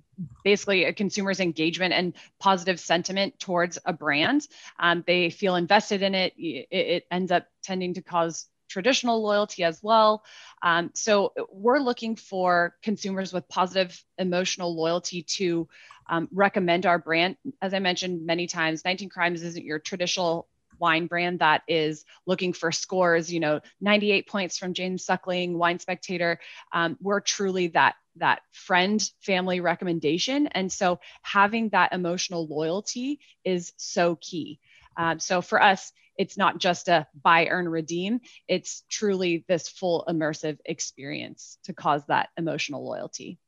basically 0.43 0.85
a 0.85 0.93
consumer's 0.93 1.39
engagement 1.39 1.93
and 1.93 2.13
positive 2.39 2.79
sentiment 2.79 3.39
towards 3.39 3.77
a 3.85 3.93
brand. 3.93 4.47
Um, 4.79 5.03
they 5.05 5.29
feel 5.29 5.55
invested 5.55 6.01
in 6.01 6.15
it. 6.15 6.33
it. 6.37 6.67
It 6.71 7.07
ends 7.11 7.31
up 7.31 7.47
tending 7.63 7.93
to 7.95 8.01
cause 8.01 8.47
traditional 8.69 9.21
loyalty 9.21 9.63
as 9.63 9.81
well. 9.83 10.23
Um, 10.63 10.91
so 10.95 11.33
we're 11.51 11.79
looking 11.79 12.15
for 12.15 12.75
consumers 12.81 13.31
with 13.31 13.47
positive 13.47 14.03
emotional 14.17 14.75
loyalty 14.75 15.23
to 15.23 15.67
um, 16.09 16.27
recommend 16.31 16.85
our 16.85 16.97
brand. 16.97 17.37
As 17.61 17.73
I 17.73 17.79
mentioned 17.79 18.25
many 18.25 18.47
times, 18.47 18.83
19 18.83 19.09
Crimes 19.09 19.43
isn't 19.43 19.63
your 19.63 19.79
traditional 19.79 20.47
wine 20.79 21.07
brand 21.07 21.39
that 21.39 21.61
is 21.67 22.03
looking 22.25 22.51
for 22.51 22.71
scores, 22.71 23.31
you 23.31 23.39
know, 23.39 23.61
98 23.79 24.27
points 24.27 24.57
from 24.57 24.73
James 24.73 25.05
Suckling, 25.05 25.57
Wine 25.57 25.79
Spectator. 25.79 26.39
Um, 26.71 26.97
we're 26.99 27.21
truly 27.21 27.67
that 27.67 27.95
that 28.17 28.41
friend 28.51 29.09
family 29.21 29.59
recommendation 29.59 30.47
and 30.47 30.71
so 30.71 30.99
having 31.21 31.69
that 31.69 31.93
emotional 31.93 32.47
loyalty 32.47 33.19
is 33.43 33.73
so 33.77 34.17
key 34.21 34.59
um, 34.97 35.19
so 35.19 35.41
for 35.41 35.61
us 35.61 35.91
it's 36.17 36.37
not 36.37 36.59
just 36.59 36.89
a 36.89 37.07
buy 37.21 37.47
earn 37.47 37.67
redeem 37.67 38.19
it's 38.47 38.83
truly 38.89 39.43
this 39.47 39.67
full 39.67 40.05
immersive 40.07 40.57
experience 40.65 41.57
to 41.63 41.73
cause 41.73 42.03
that 42.07 42.29
emotional 42.37 42.85
loyalty 42.85 43.39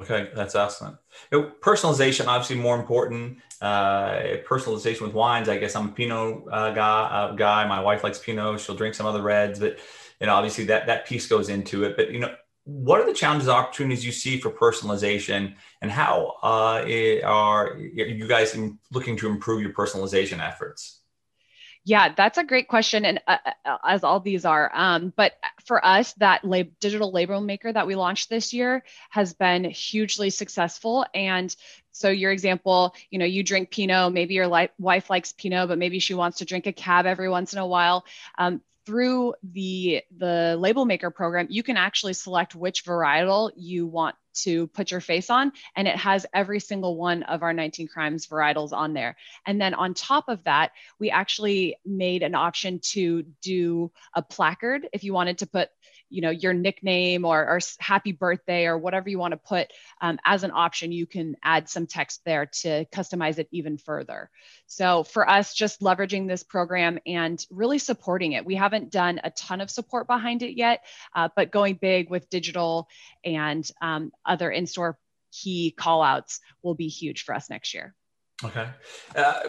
Okay, 0.00 0.30
that's 0.34 0.54
excellent. 0.54 0.96
personalization, 1.30 2.26
obviously, 2.26 2.56
more 2.56 2.76
important. 2.76 3.38
Uh, 3.60 4.38
personalization 4.48 5.02
with 5.02 5.12
wines. 5.12 5.48
I 5.48 5.58
guess 5.58 5.76
I'm 5.76 5.90
a 5.90 5.92
Pinot 5.92 6.44
uh, 6.50 6.72
guy. 6.72 7.02
Uh, 7.02 7.32
guy. 7.32 7.66
My 7.68 7.80
wife 7.80 8.02
likes 8.02 8.18
Pinot. 8.18 8.60
She'll 8.60 8.74
drink 8.74 8.94
some 8.94 9.06
other 9.06 9.22
reds, 9.22 9.60
but 9.60 9.78
you 10.20 10.26
know, 10.26 10.34
obviously, 10.34 10.64
that 10.64 10.86
that 10.86 11.06
piece 11.06 11.26
goes 11.26 11.48
into 11.48 11.84
it. 11.84 11.96
But 11.96 12.10
you 12.10 12.20
know, 12.20 12.34
what 12.64 13.00
are 13.00 13.06
the 13.06 13.14
challenges, 13.14 13.48
opportunities 13.48 14.04
you 14.04 14.12
see 14.12 14.38
for 14.38 14.50
personalization, 14.50 15.54
and 15.80 15.90
how 15.90 16.36
uh, 16.42 16.84
are 17.24 17.76
you 17.76 18.26
guys 18.28 18.56
looking 18.92 19.16
to 19.16 19.28
improve 19.28 19.62
your 19.62 19.72
personalization 19.72 20.38
efforts? 20.38 21.00
Yeah, 21.84 22.14
that's 22.14 22.38
a 22.38 22.44
great 22.44 22.68
question, 22.68 23.04
and 23.04 23.20
uh, 23.26 23.38
uh, 23.64 23.78
as 23.84 24.04
all 24.04 24.20
these 24.20 24.44
are. 24.44 24.70
Um, 24.72 25.12
but 25.16 25.32
for 25.64 25.84
us, 25.84 26.12
that 26.14 26.44
lab- 26.44 26.78
digital 26.78 27.10
label 27.10 27.40
maker 27.40 27.72
that 27.72 27.88
we 27.88 27.96
launched 27.96 28.30
this 28.30 28.52
year 28.52 28.84
has 29.10 29.34
been 29.34 29.64
hugely 29.64 30.30
successful. 30.30 31.04
And 31.12 31.54
so, 31.90 32.08
your 32.08 32.30
example, 32.30 32.94
you 33.10 33.18
know, 33.18 33.24
you 33.24 33.42
drink 33.42 33.72
Pinot. 33.72 34.12
Maybe 34.12 34.34
your 34.34 34.46
li- 34.46 34.68
wife 34.78 35.10
likes 35.10 35.32
Pinot, 35.32 35.68
but 35.68 35.78
maybe 35.78 35.98
she 35.98 36.14
wants 36.14 36.38
to 36.38 36.44
drink 36.44 36.68
a 36.68 36.72
Cab 36.72 37.06
every 37.06 37.28
once 37.28 37.52
in 37.52 37.58
a 37.58 37.66
while. 37.66 38.04
Um, 38.38 38.62
through 38.86 39.34
the 39.52 40.02
the 40.16 40.56
label 40.58 40.84
maker 40.84 41.10
program 41.10 41.46
you 41.50 41.62
can 41.62 41.76
actually 41.76 42.12
select 42.12 42.54
which 42.54 42.84
varietal 42.84 43.50
you 43.56 43.86
want 43.86 44.16
to 44.34 44.66
put 44.68 44.90
your 44.90 45.00
face 45.00 45.30
on 45.30 45.52
and 45.76 45.86
it 45.86 45.96
has 45.96 46.26
every 46.34 46.60
single 46.60 46.96
one 46.96 47.22
of 47.24 47.42
our 47.42 47.52
19 47.52 47.88
crimes 47.88 48.26
varietals 48.26 48.72
on 48.72 48.92
there. 48.92 49.16
And 49.46 49.60
then 49.60 49.74
on 49.74 49.94
top 49.94 50.28
of 50.28 50.42
that 50.44 50.72
we 50.98 51.10
actually 51.10 51.76
made 51.84 52.22
an 52.22 52.34
option 52.34 52.80
to 52.92 53.24
do 53.42 53.90
a 54.14 54.22
placard. 54.22 54.88
If 54.92 55.04
you 55.04 55.12
wanted 55.12 55.38
to 55.38 55.46
put 55.46 55.68
you 56.12 56.20
know 56.20 56.30
your 56.30 56.52
nickname 56.52 57.24
or, 57.24 57.40
or 57.46 57.60
happy 57.78 58.12
birthday 58.12 58.66
or 58.66 58.78
whatever 58.78 59.08
you 59.08 59.18
want 59.18 59.32
to 59.32 59.38
put 59.38 59.68
um, 60.00 60.18
as 60.24 60.44
an 60.44 60.50
option 60.52 60.92
you 60.92 61.06
can 61.06 61.36
add 61.42 61.68
some 61.68 61.86
text 61.86 62.20
there 62.24 62.46
to 62.46 62.84
customize 62.86 63.38
it 63.38 63.48
even 63.50 63.78
further. 63.78 64.30
So 64.66 65.04
for 65.04 65.28
us 65.28 65.54
just 65.54 65.80
leveraging 65.80 66.28
this 66.28 66.42
program 66.42 66.98
and 67.06 67.44
really 67.50 67.78
supporting 67.78 68.32
it. 68.32 68.44
We 68.44 68.54
haven't 68.54 68.90
done 68.90 69.20
a 69.24 69.30
ton 69.30 69.60
of 69.60 69.70
support 69.70 70.06
behind 70.06 70.42
it 70.42 70.56
yet 70.56 70.84
uh, 71.14 71.28
but 71.34 71.50
going 71.50 71.78
big 71.80 72.10
with 72.10 72.28
digital 72.30 72.88
and 73.24 73.68
um, 73.80 74.12
other 74.24 74.50
in-store 74.50 74.98
key 75.32 75.70
call 75.70 76.02
outs 76.02 76.40
will 76.62 76.74
be 76.74 76.88
huge 76.88 77.24
for 77.24 77.34
us 77.34 77.48
next 77.48 77.74
year. 77.74 77.94
Okay. 78.44 78.68
Uh, 79.14 79.42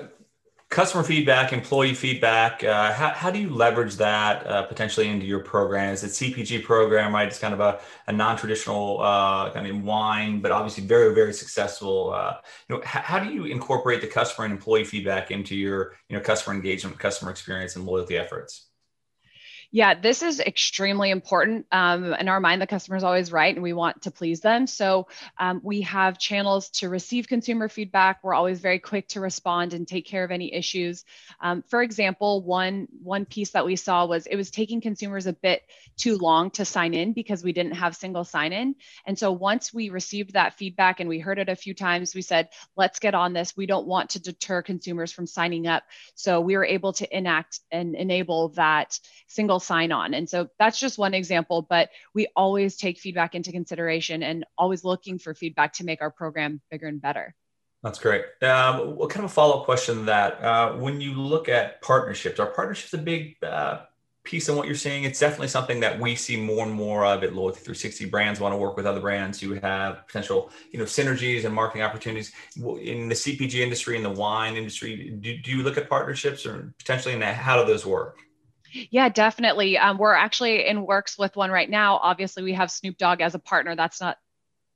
customer 0.74 1.04
feedback, 1.04 1.54
employee 1.54 1.94
feedback. 1.94 2.64
Uh, 2.64 2.92
how, 2.92 3.10
how 3.10 3.30
do 3.30 3.38
you 3.38 3.50
leverage 3.52 3.96
that 3.98 4.46
uh, 4.48 4.64
potentially 4.64 5.08
into 5.08 5.24
your 5.24 5.40
program? 5.40 5.94
Is 5.94 6.04
it 6.04 6.08
CPG 6.08 6.64
program, 6.64 7.14
right? 7.14 7.28
It's 7.28 7.38
kind 7.38 7.54
of 7.54 7.60
a, 7.60 7.80
a 8.08 8.12
non-traditional 8.12 9.00
uh, 9.00 9.52
kind 9.52 9.68
of 9.68 9.84
wine, 9.84 10.42
but 10.42 10.52
obviously 10.52 10.84
very, 10.86 11.14
very 11.14 11.32
successful. 11.32 12.12
Uh, 12.12 12.38
you 12.68 12.76
know, 12.76 12.82
how, 12.84 13.02
how, 13.02 13.20
do 13.20 13.32
you 13.32 13.46
incorporate 13.46 14.02
the 14.02 14.08
customer 14.08 14.46
and 14.46 14.52
employee 14.52 14.84
feedback 14.84 15.30
into 15.30 15.56
your, 15.56 15.94
you 16.10 16.18
know, 16.18 16.24
customer 16.24 16.56
engagement, 16.56 16.98
customer 16.98 17.30
experience, 17.30 17.76
and 17.76 17.86
loyalty 17.86 18.18
efforts? 18.18 18.73
Yeah, 19.76 19.96
this 20.00 20.22
is 20.22 20.40
extremely 20.40 21.10
important. 21.10 21.66
Um, 21.72 22.14
in 22.14 22.30
our 22.30 22.40
mind, 22.40 22.62
the 22.62 22.68
customer 22.68 22.96
is 22.96 23.04
always 23.04 23.32
right, 23.32 23.52
and 23.52 23.64
we 23.64 23.74
want 23.74 24.04
to 24.04 24.12
please 24.12 24.40
them. 24.40 24.68
So 24.68 25.08
um, 25.40 25.62
we 25.64 25.82
have 25.82 26.20
channels 26.20 26.70
to 26.78 26.90
receive 26.90 27.28
consumer 27.28 27.68
feedback. 27.68 28.24
We're 28.24 28.36
always 28.36 28.60
very 28.60 28.78
quick 28.78 29.08
to 29.10 29.20
respond 29.20 29.74
and 29.74 29.88
take 29.88 30.06
care 30.06 30.24
of 30.24 30.30
any 30.30 30.54
issues. 30.54 31.06
Um, 31.42 31.64
for 31.64 31.82
example, 31.82 32.44
one 32.44 32.88
one 33.02 33.26
piece 33.26 33.50
that 33.54 33.66
we 33.66 33.76
saw 33.76 34.06
was 34.06 34.28
it 34.28 34.36
was 34.36 34.52
taking 34.52 34.80
consumers 34.80 35.26
a 35.26 35.34
bit 35.34 35.64
too 35.98 36.18
long 36.18 36.52
to 36.52 36.66
sign 36.66 36.94
in 36.94 37.14
because 37.14 37.44
we 37.44 37.52
didn't 37.52 37.74
have 37.74 37.96
single 37.96 38.24
sign 38.24 38.54
in. 38.54 38.76
And 39.08 39.18
so 39.18 39.32
once 39.32 39.74
we 39.74 39.90
received 39.90 40.34
that 40.34 40.54
feedback 40.54 41.00
and 41.00 41.10
we 41.10 41.18
heard 41.18 41.40
it 41.40 41.50
a 41.50 41.56
few 41.56 41.74
times, 41.74 42.14
we 42.14 42.22
said, 42.22 42.50
let's 42.76 43.00
get 43.00 43.16
on 43.16 43.34
this. 43.34 43.58
We 43.58 43.66
don't 43.66 43.88
want 43.88 44.12
to 44.12 44.22
deter 44.22 44.62
consumers 44.62 45.12
from 45.12 45.26
signing 45.26 45.66
up. 45.66 45.82
So 46.14 46.42
we 46.42 46.58
were 46.58 46.66
able 46.66 46.94
to 46.94 47.18
enact 47.18 47.60
and 47.72 47.96
enable 47.96 48.50
that 48.50 49.00
single 49.28 49.63
sign 49.64 49.92
on. 49.92 50.14
And 50.14 50.30
so 50.30 50.50
that's 50.60 50.80
just 50.80 50.98
one 50.98 51.14
example, 51.14 51.62
but 51.62 51.90
we 52.14 52.28
always 52.36 52.76
take 52.76 53.00
feedback 53.00 53.36
into 53.36 53.52
consideration 53.52 54.24
and 54.24 54.46
always 54.58 54.84
looking 54.84 55.18
for 55.20 55.34
feedback 55.34 55.74
to 55.74 55.86
make 55.86 56.02
our 56.02 56.12
program 56.12 56.62
bigger 56.70 56.88
and 56.88 57.02
better. 57.02 57.36
That's 57.84 58.00
great. 58.00 58.24
Um, 58.42 58.96
what 58.96 59.10
kind 59.10 59.26
of 59.26 59.32
a 59.32 59.34
follow 59.34 59.60
up 59.60 59.66
question 59.66 60.06
that? 60.06 60.42
Uh, 60.42 60.74
when 60.74 61.02
you 61.02 61.14
look 61.14 61.50
at 61.50 61.82
partnerships, 61.82 62.40
are 62.40 62.48
partnerships 62.48 62.94
a 62.94 62.98
big 62.98 63.36
uh, 63.44 63.82
piece 64.24 64.48
in 64.48 64.56
what 64.56 64.68
you're 64.68 64.76
seeing? 64.76 65.04
It's 65.04 65.20
definitely 65.20 65.50
something 65.50 65.82
that 65.82 66.00
we 66.00 66.16
see 66.16 66.38
more 66.38 66.66
and 66.66 66.74
more 66.74 67.06
of 67.06 67.24
at 67.24 67.34
Loyalty 67.34 67.60
360. 67.60 68.06
Brands 68.06 68.40
want 68.40 68.54
to 68.54 68.58
work 68.58 68.78
with 68.78 68.86
other 68.86 69.02
brands 69.02 69.40
who 69.40 69.56
have 69.56 70.08
potential, 70.08 70.50
you 70.72 70.80
know, 70.80 70.86
synergies 70.86 71.44
and 71.44 71.54
marketing 71.54 71.84
opportunities 71.84 72.32
in 72.56 73.10
the 73.10 73.16
CPG 73.16 73.56
industry 73.56 73.98
and 73.98 74.06
the 74.06 74.10
wine 74.10 74.56
industry. 74.56 75.10
Do, 75.20 75.38
do 75.38 75.52
you 75.52 75.62
look 75.62 75.78
at 75.78 75.90
partnerships 75.90 76.46
or 76.46 76.74
potentially, 76.80 77.14
and 77.14 77.24
how 77.24 77.62
do 77.62 77.66
those 77.66 77.86
work? 77.86 78.20
Yeah, 78.74 79.10
definitely. 79.10 79.78
Um, 79.78 79.98
we're 79.98 80.14
actually 80.14 80.66
in 80.66 80.86
works 80.86 81.18
with 81.18 81.36
one 81.36 81.52
right 81.52 81.70
now. 81.70 81.98
Obviously, 81.98 82.44
we 82.44 82.54
have 82.54 82.72
Snoop 82.72 82.98
Dogg 82.98 83.22
as 83.22 83.36
a 83.36 83.40
partner. 83.40 83.76
That's 83.76 84.02
not 84.02 84.18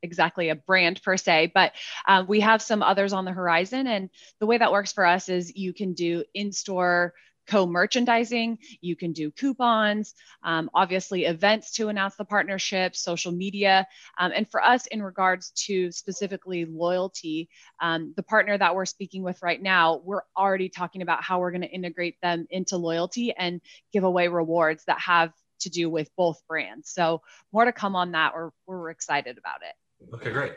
exactly 0.03 0.49
a 0.49 0.55
brand 0.55 1.01
per 1.03 1.17
se, 1.17 1.51
but 1.53 1.73
um, 2.07 2.27
we 2.27 2.41
have 2.41 2.61
some 2.61 2.83
others 2.83 3.13
on 3.13 3.25
the 3.25 3.31
horizon. 3.31 3.87
And 3.87 4.09
the 4.39 4.45
way 4.45 4.57
that 4.57 4.71
works 4.71 4.93
for 4.93 5.05
us 5.05 5.29
is 5.29 5.55
you 5.55 5.73
can 5.73 5.93
do 5.93 6.23
in 6.33 6.51
store 6.51 7.13
co-merchandising. 7.47 8.57
You 8.81 8.95
can 8.95 9.13
do 9.13 9.31
coupons 9.31 10.13
um, 10.43 10.69
obviously 10.73 11.25
events 11.25 11.73
to 11.73 11.89
announce 11.89 12.15
the 12.15 12.25
partnership 12.25 12.95
social 12.95 13.31
media 13.31 13.87
um, 14.17 14.31
and 14.35 14.49
for 14.49 14.63
us 14.63 14.87
in 14.87 15.01
regards 15.01 15.51
to 15.51 15.91
specifically 15.91 16.65
loyalty 16.65 17.49
um, 17.81 18.13
the 18.15 18.23
partner 18.23 18.57
that 18.57 18.75
we're 18.75 18.85
speaking 18.85 19.23
with 19.23 19.41
right 19.41 19.61
now 19.61 20.01
we're 20.03 20.21
already 20.37 20.69
talking 20.69 21.01
about 21.01 21.23
how 21.23 21.39
we're 21.39 21.51
going 21.51 21.61
to 21.61 21.67
integrate 21.67 22.19
them 22.21 22.45
into 22.49 22.77
loyalty 22.77 23.33
and 23.33 23.61
give 23.91 24.03
away 24.03 24.27
rewards 24.27 24.83
that 24.85 24.99
have 24.99 25.31
to 25.59 25.69
do 25.69 25.89
with 25.89 26.09
both 26.15 26.39
brands. 26.47 26.91
So 26.91 27.21
more 27.51 27.65
to 27.65 27.71
come 27.71 27.95
on 27.95 28.11
that. 28.11 28.33
We're, 28.35 28.51
we're 28.67 28.91
excited 28.91 29.37
about 29.37 29.61
it 29.63 29.73
Okay, 30.13 30.31
great. 30.31 30.53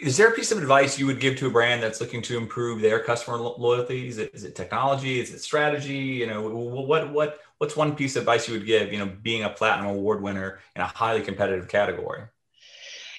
Is 0.00 0.16
there 0.16 0.28
a 0.28 0.32
piece 0.32 0.50
of 0.50 0.58
advice 0.58 0.98
you 0.98 1.06
would 1.06 1.20
give 1.20 1.36
to 1.38 1.46
a 1.46 1.50
brand 1.50 1.82
that's 1.82 2.00
looking 2.00 2.22
to 2.22 2.38
improve 2.38 2.80
their 2.80 3.00
customer 3.00 3.36
loyalty? 3.36 4.08
Is 4.08 4.18
it, 4.18 4.30
is 4.34 4.44
it 4.44 4.54
technology? 4.54 5.20
Is 5.20 5.32
it 5.32 5.40
strategy? 5.40 5.96
You 5.96 6.26
know, 6.26 6.48
what 6.48 7.12
what 7.12 7.40
what's 7.58 7.76
one 7.76 7.94
piece 7.96 8.16
of 8.16 8.22
advice 8.22 8.48
you 8.48 8.54
would 8.54 8.66
give? 8.66 8.92
You 8.92 9.00
know, 9.00 9.06
being 9.06 9.44
a 9.44 9.50
platinum 9.50 9.90
award 9.90 10.22
winner 10.22 10.60
in 10.74 10.80
a 10.82 10.86
highly 10.86 11.22
competitive 11.22 11.68
category. 11.68 12.22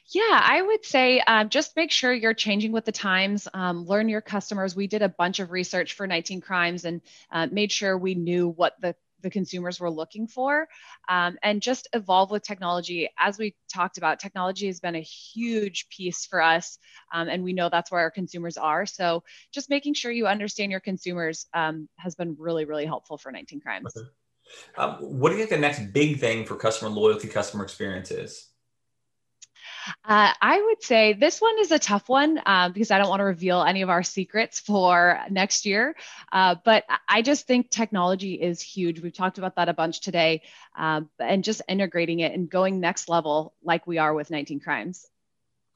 Yeah, 0.07 0.39
I 0.43 0.61
would 0.61 0.85
say 0.85 1.19
um, 1.19 1.49
just 1.49 1.75
make 1.75 1.91
sure 1.91 2.13
you're 2.13 2.33
changing 2.33 2.71
with 2.71 2.85
the 2.85 2.91
times. 2.91 3.47
Um, 3.53 3.85
learn 3.85 4.07
your 4.07 4.21
customers. 4.21 4.75
We 4.75 4.87
did 4.87 5.01
a 5.01 5.09
bunch 5.09 5.39
of 5.39 5.51
research 5.51 5.93
for 5.93 6.07
19 6.07 6.41
Crimes 6.41 6.85
and 6.85 7.01
uh, 7.31 7.47
made 7.51 7.71
sure 7.71 7.97
we 7.97 8.15
knew 8.15 8.49
what 8.49 8.75
the 8.79 8.95
the 9.25 9.29
consumers 9.31 9.79
were 9.79 9.89
looking 9.89 10.27
for 10.27 10.67
um, 11.09 11.37
and 11.41 11.61
just 11.61 11.87
evolve 11.93 12.29
with 12.29 12.43
technology. 12.43 13.09
As 13.17 13.39
we 13.39 13.55
talked 13.73 13.97
about 13.97 14.19
technology 14.19 14.67
has 14.67 14.79
been 14.79 14.95
a 14.95 15.01
huge 15.01 15.89
piece 15.89 16.27
for 16.27 16.41
us 16.41 16.77
um, 17.11 17.27
and 17.27 17.43
we 17.43 17.51
know 17.51 17.67
that's 17.69 17.91
where 17.91 18.01
our 18.01 18.11
consumers 18.11 18.55
are. 18.55 18.85
So 18.85 19.23
just 19.51 19.69
making 19.69 19.95
sure 19.95 20.11
you 20.11 20.27
understand 20.27 20.71
your 20.71 20.79
consumers 20.79 21.47
um, 21.55 21.89
has 21.97 22.13
been 22.13 22.35
really 22.37 22.65
really 22.65 22.85
helpful 22.85 23.17
for 23.17 23.31
19 23.31 23.59
crimes. 23.61 23.91
Um, 24.77 24.97
what 24.99 25.29
do 25.29 25.35
you 25.35 25.39
think 25.39 25.49
the 25.49 25.57
next 25.57 25.91
big 25.91 26.19
thing 26.19 26.45
for 26.45 26.55
customer 26.55 26.91
loyalty 26.91 27.27
customer 27.27 27.63
experience 27.63 28.11
is 28.11 28.49
uh, 30.03 30.31
I 30.41 30.61
would 30.61 30.83
say 30.83 31.13
this 31.13 31.39
one 31.39 31.55
is 31.59 31.71
a 31.71 31.79
tough 31.79 32.09
one 32.09 32.39
uh, 32.45 32.69
because 32.69 32.91
I 32.91 32.97
don't 32.97 33.09
want 33.09 33.19
to 33.19 33.25
reveal 33.25 33.63
any 33.63 33.81
of 33.81 33.89
our 33.89 34.03
secrets 34.03 34.59
for 34.59 35.19
next 35.29 35.65
year. 35.65 35.95
Uh, 36.31 36.55
but 36.63 36.83
I 37.07 37.21
just 37.21 37.47
think 37.47 37.69
technology 37.69 38.33
is 38.33 38.61
huge. 38.61 39.01
We've 39.01 39.13
talked 39.13 39.37
about 39.37 39.55
that 39.55 39.69
a 39.69 39.73
bunch 39.73 40.01
today, 40.01 40.43
um, 40.77 41.09
and 41.19 41.43
just 41.43 41.61
integrating 41.67 42.19
it 42.19 42.33
and 42.33 42.49
going 42.49 42.79
next 42.79 43.09
level 43.09 43.53
like 43.63 43.87
we 43.87 43.97
are 43.97 44.13
with 44.13 44.29
19 44.31 44.59
Crimes. 44.59 45.05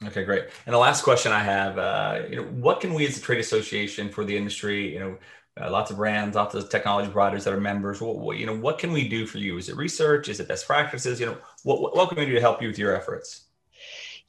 Okay, 0.06 0.24
great. 0.24 0.44
And 0.64 0.72
the 0.72 0.78
last 0.78 1.02
question 1.02 1.30
I 1.30 1.40
have, 1.40 1.78
uh, 1.78 2.22
you 2.28 2.36
know, 2.36 2.44
what 2.44 2.80
can 2.80 2.94
we 2.94 3.06
as 3.06 3.18
a 3.18 3.20
trade 3.20 3.38
association 3.38 4.08
for 4.08 4.24
the 4.24 4.34
industry, 4.34 4.94
you 4.94 4.98
know, 4.98 5.18
uh, 5.60 5.70
lots 5.70 5.90
of 5.90 5.98
brands, 5.98 6.36
lots 6.36 6.54
of 6.54 6.70
technology 6.70 7.10
providers 7.10 7.44
that 7.44 7.52
are 7.52 7.60
members. 7.60 8.00
What, 8.00 8.18
what, 8.18 8.38
you 8.38 8.46
know, 8.46 8.56
what 8.56 8.78
can 8.78 8.92
we 8.92 9.08
do 9.08 9.26
for 9.26 9.38
you? 9.38 9.58
Is 9.58 9.68
it 9.68 9.76
research? 9.76 10.28
Is 10.28 10.40
it 10.40 10.48
best 10.48 10.66
practices? 10.66 11.20
You 11.20 11.26
know, 11.26 11.38
what, 11.64 11.94
what 11.94 12.08
can 12.08 12.18
we 12.18 12.26
do 12.26 12.32
to 12.32 12.40
help 12.40 12.62
you 12.62 12.68
with 12.68 12.78
your 12.78 12.96
efforts? 12.96 13.49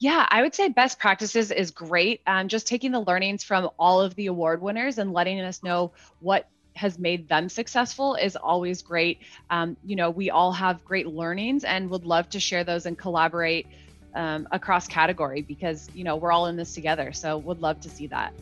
Yeah, 0.02 0.26
I 0.28 0.42
would 0.42 0.52
say 0.52 0.68
best 0.68 0.98
practices 0.98 1.52
is 1.52 1.70
great. 1.70 2.22
Um, 2.26 2.48
just 2.48 2.66
taking 2.66 2.90
the 2.90 2.98
learnings 2.98 3.44
from 3.44 3.70
all 3.78 4.00
of 4.00 4.16
the 4.16 4.26
award 4.26 4.60
winners 4.60 4.98
and 4.98 5.12
letting 5.12 5.40
us 5.40 5.62
know 5.62 5.92
what 6.18 6.48
has 6.74 6.98
made 6.98 7.28
them 7.28 7.48
successful 7.48 8.16
is 8.16 8.34
always 8.34 8.82
great. 8.82 9.20
Um, 9.48 9.76
you 9.84 9.94
know, 9.94 10.10
we 10.10 10.28
all 10.28 10.50
have 10.50 10.84
great 10.84 11.06
learnings 11.06 11.62
and 11.62 11.88
would 11.90 12.04
love 12.04 12.28
to 12.30 12.40
share 12.40 12.64
those 12.64 12.84
and 12.84 12.98
collaborate 12.98 13.68
um, 14.16 14.48
across 14.50 14.88
category 14.88 15.40
because 15.40 15.88
you 15.94 16.02
know 16.02 16.16
we're 16.16 16.32
all 16.32 16.46
in 16.46 16.56
this 16.56 16.74
together. 16.74 17.12
So 17.12 17.38
would 17.38 17.60
love 17.60 17.78
to 17.82 17.88
see 17.88 18.08
that. 18.08 18.34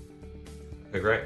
Okay, 0.90 1.00
great. 1.00 1.22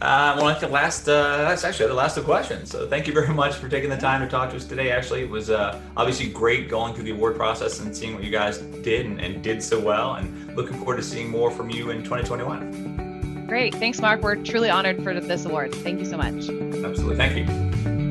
Uh, 0.00 0.34
well, 0.36 0.46
I 0.46 0.52
think 0.52 0.60
the 0.60 0.74
last, 0.74 1.08
uh, 1.08 1.38
that's 1.38 1.64
actually 1.64 1.88
the 1.88 1.94
last 1.94 2.18
of 2.18 2.24
questions. 2.24 2.70
So 2.70 2.86
thank 2.86 3.06
you 3.06 3.14
very 3.14 3.28
much 3.34 3.54
for 3.54 3.68
taking 3.68 3.88
the 3.88 3.96
time 3.96 4.20
to 4.20 4.28
talk 4.28 4.50
to 4.50 4.56
us 4.56 4.64
today. 4.64 4.90
Actually, 4.90 5.22
it 5.22 5.30
was 5.30 5.48
uh, 5.48 5.80
obviously 5.96 6.28
great 6.28 6.68
going 6.68 6.92
through 6.92 7.04
the 7.04 7.12
award 7.12 7.34
process 7.34 7.80
and 7.80 7.96
seeing 7.96 8.14
what 8.14 8.22
you 8.22 8.30
guys 8.30 8.58
did 8.58 9.06
and, 9.06 9.20
and 9.20 9.42
did 9.42 9.62
so 9.62 9.80
well. 9.80 10.14
And 10.14 10.54
looking 10.54 10.76
forward 10.76 10.96
to 10.96 11.02
seeing 11.02 11.30
more 11.30 11.50
from 11.50 11.70
you 11.70 11.90
in 11.90 12.04
2021. 12.04 13.46
Great. 13.46 13.74
Thanks, 13.74 14.00
Mark. 14.00 14.22
We're 14.22 14.36
truly 14.36 14.68
honored 14.68 15.02
for 15.02 15.18
this 15.18 15.46
award. 15.46 15.74
Thank 15.74 16.00
you 16.00 16.06
so 16.06 16.18
much. 16.18 16.34
Absolutely. 16.34 17.16
Thank 17.16 17.48
you. 17.48 18.05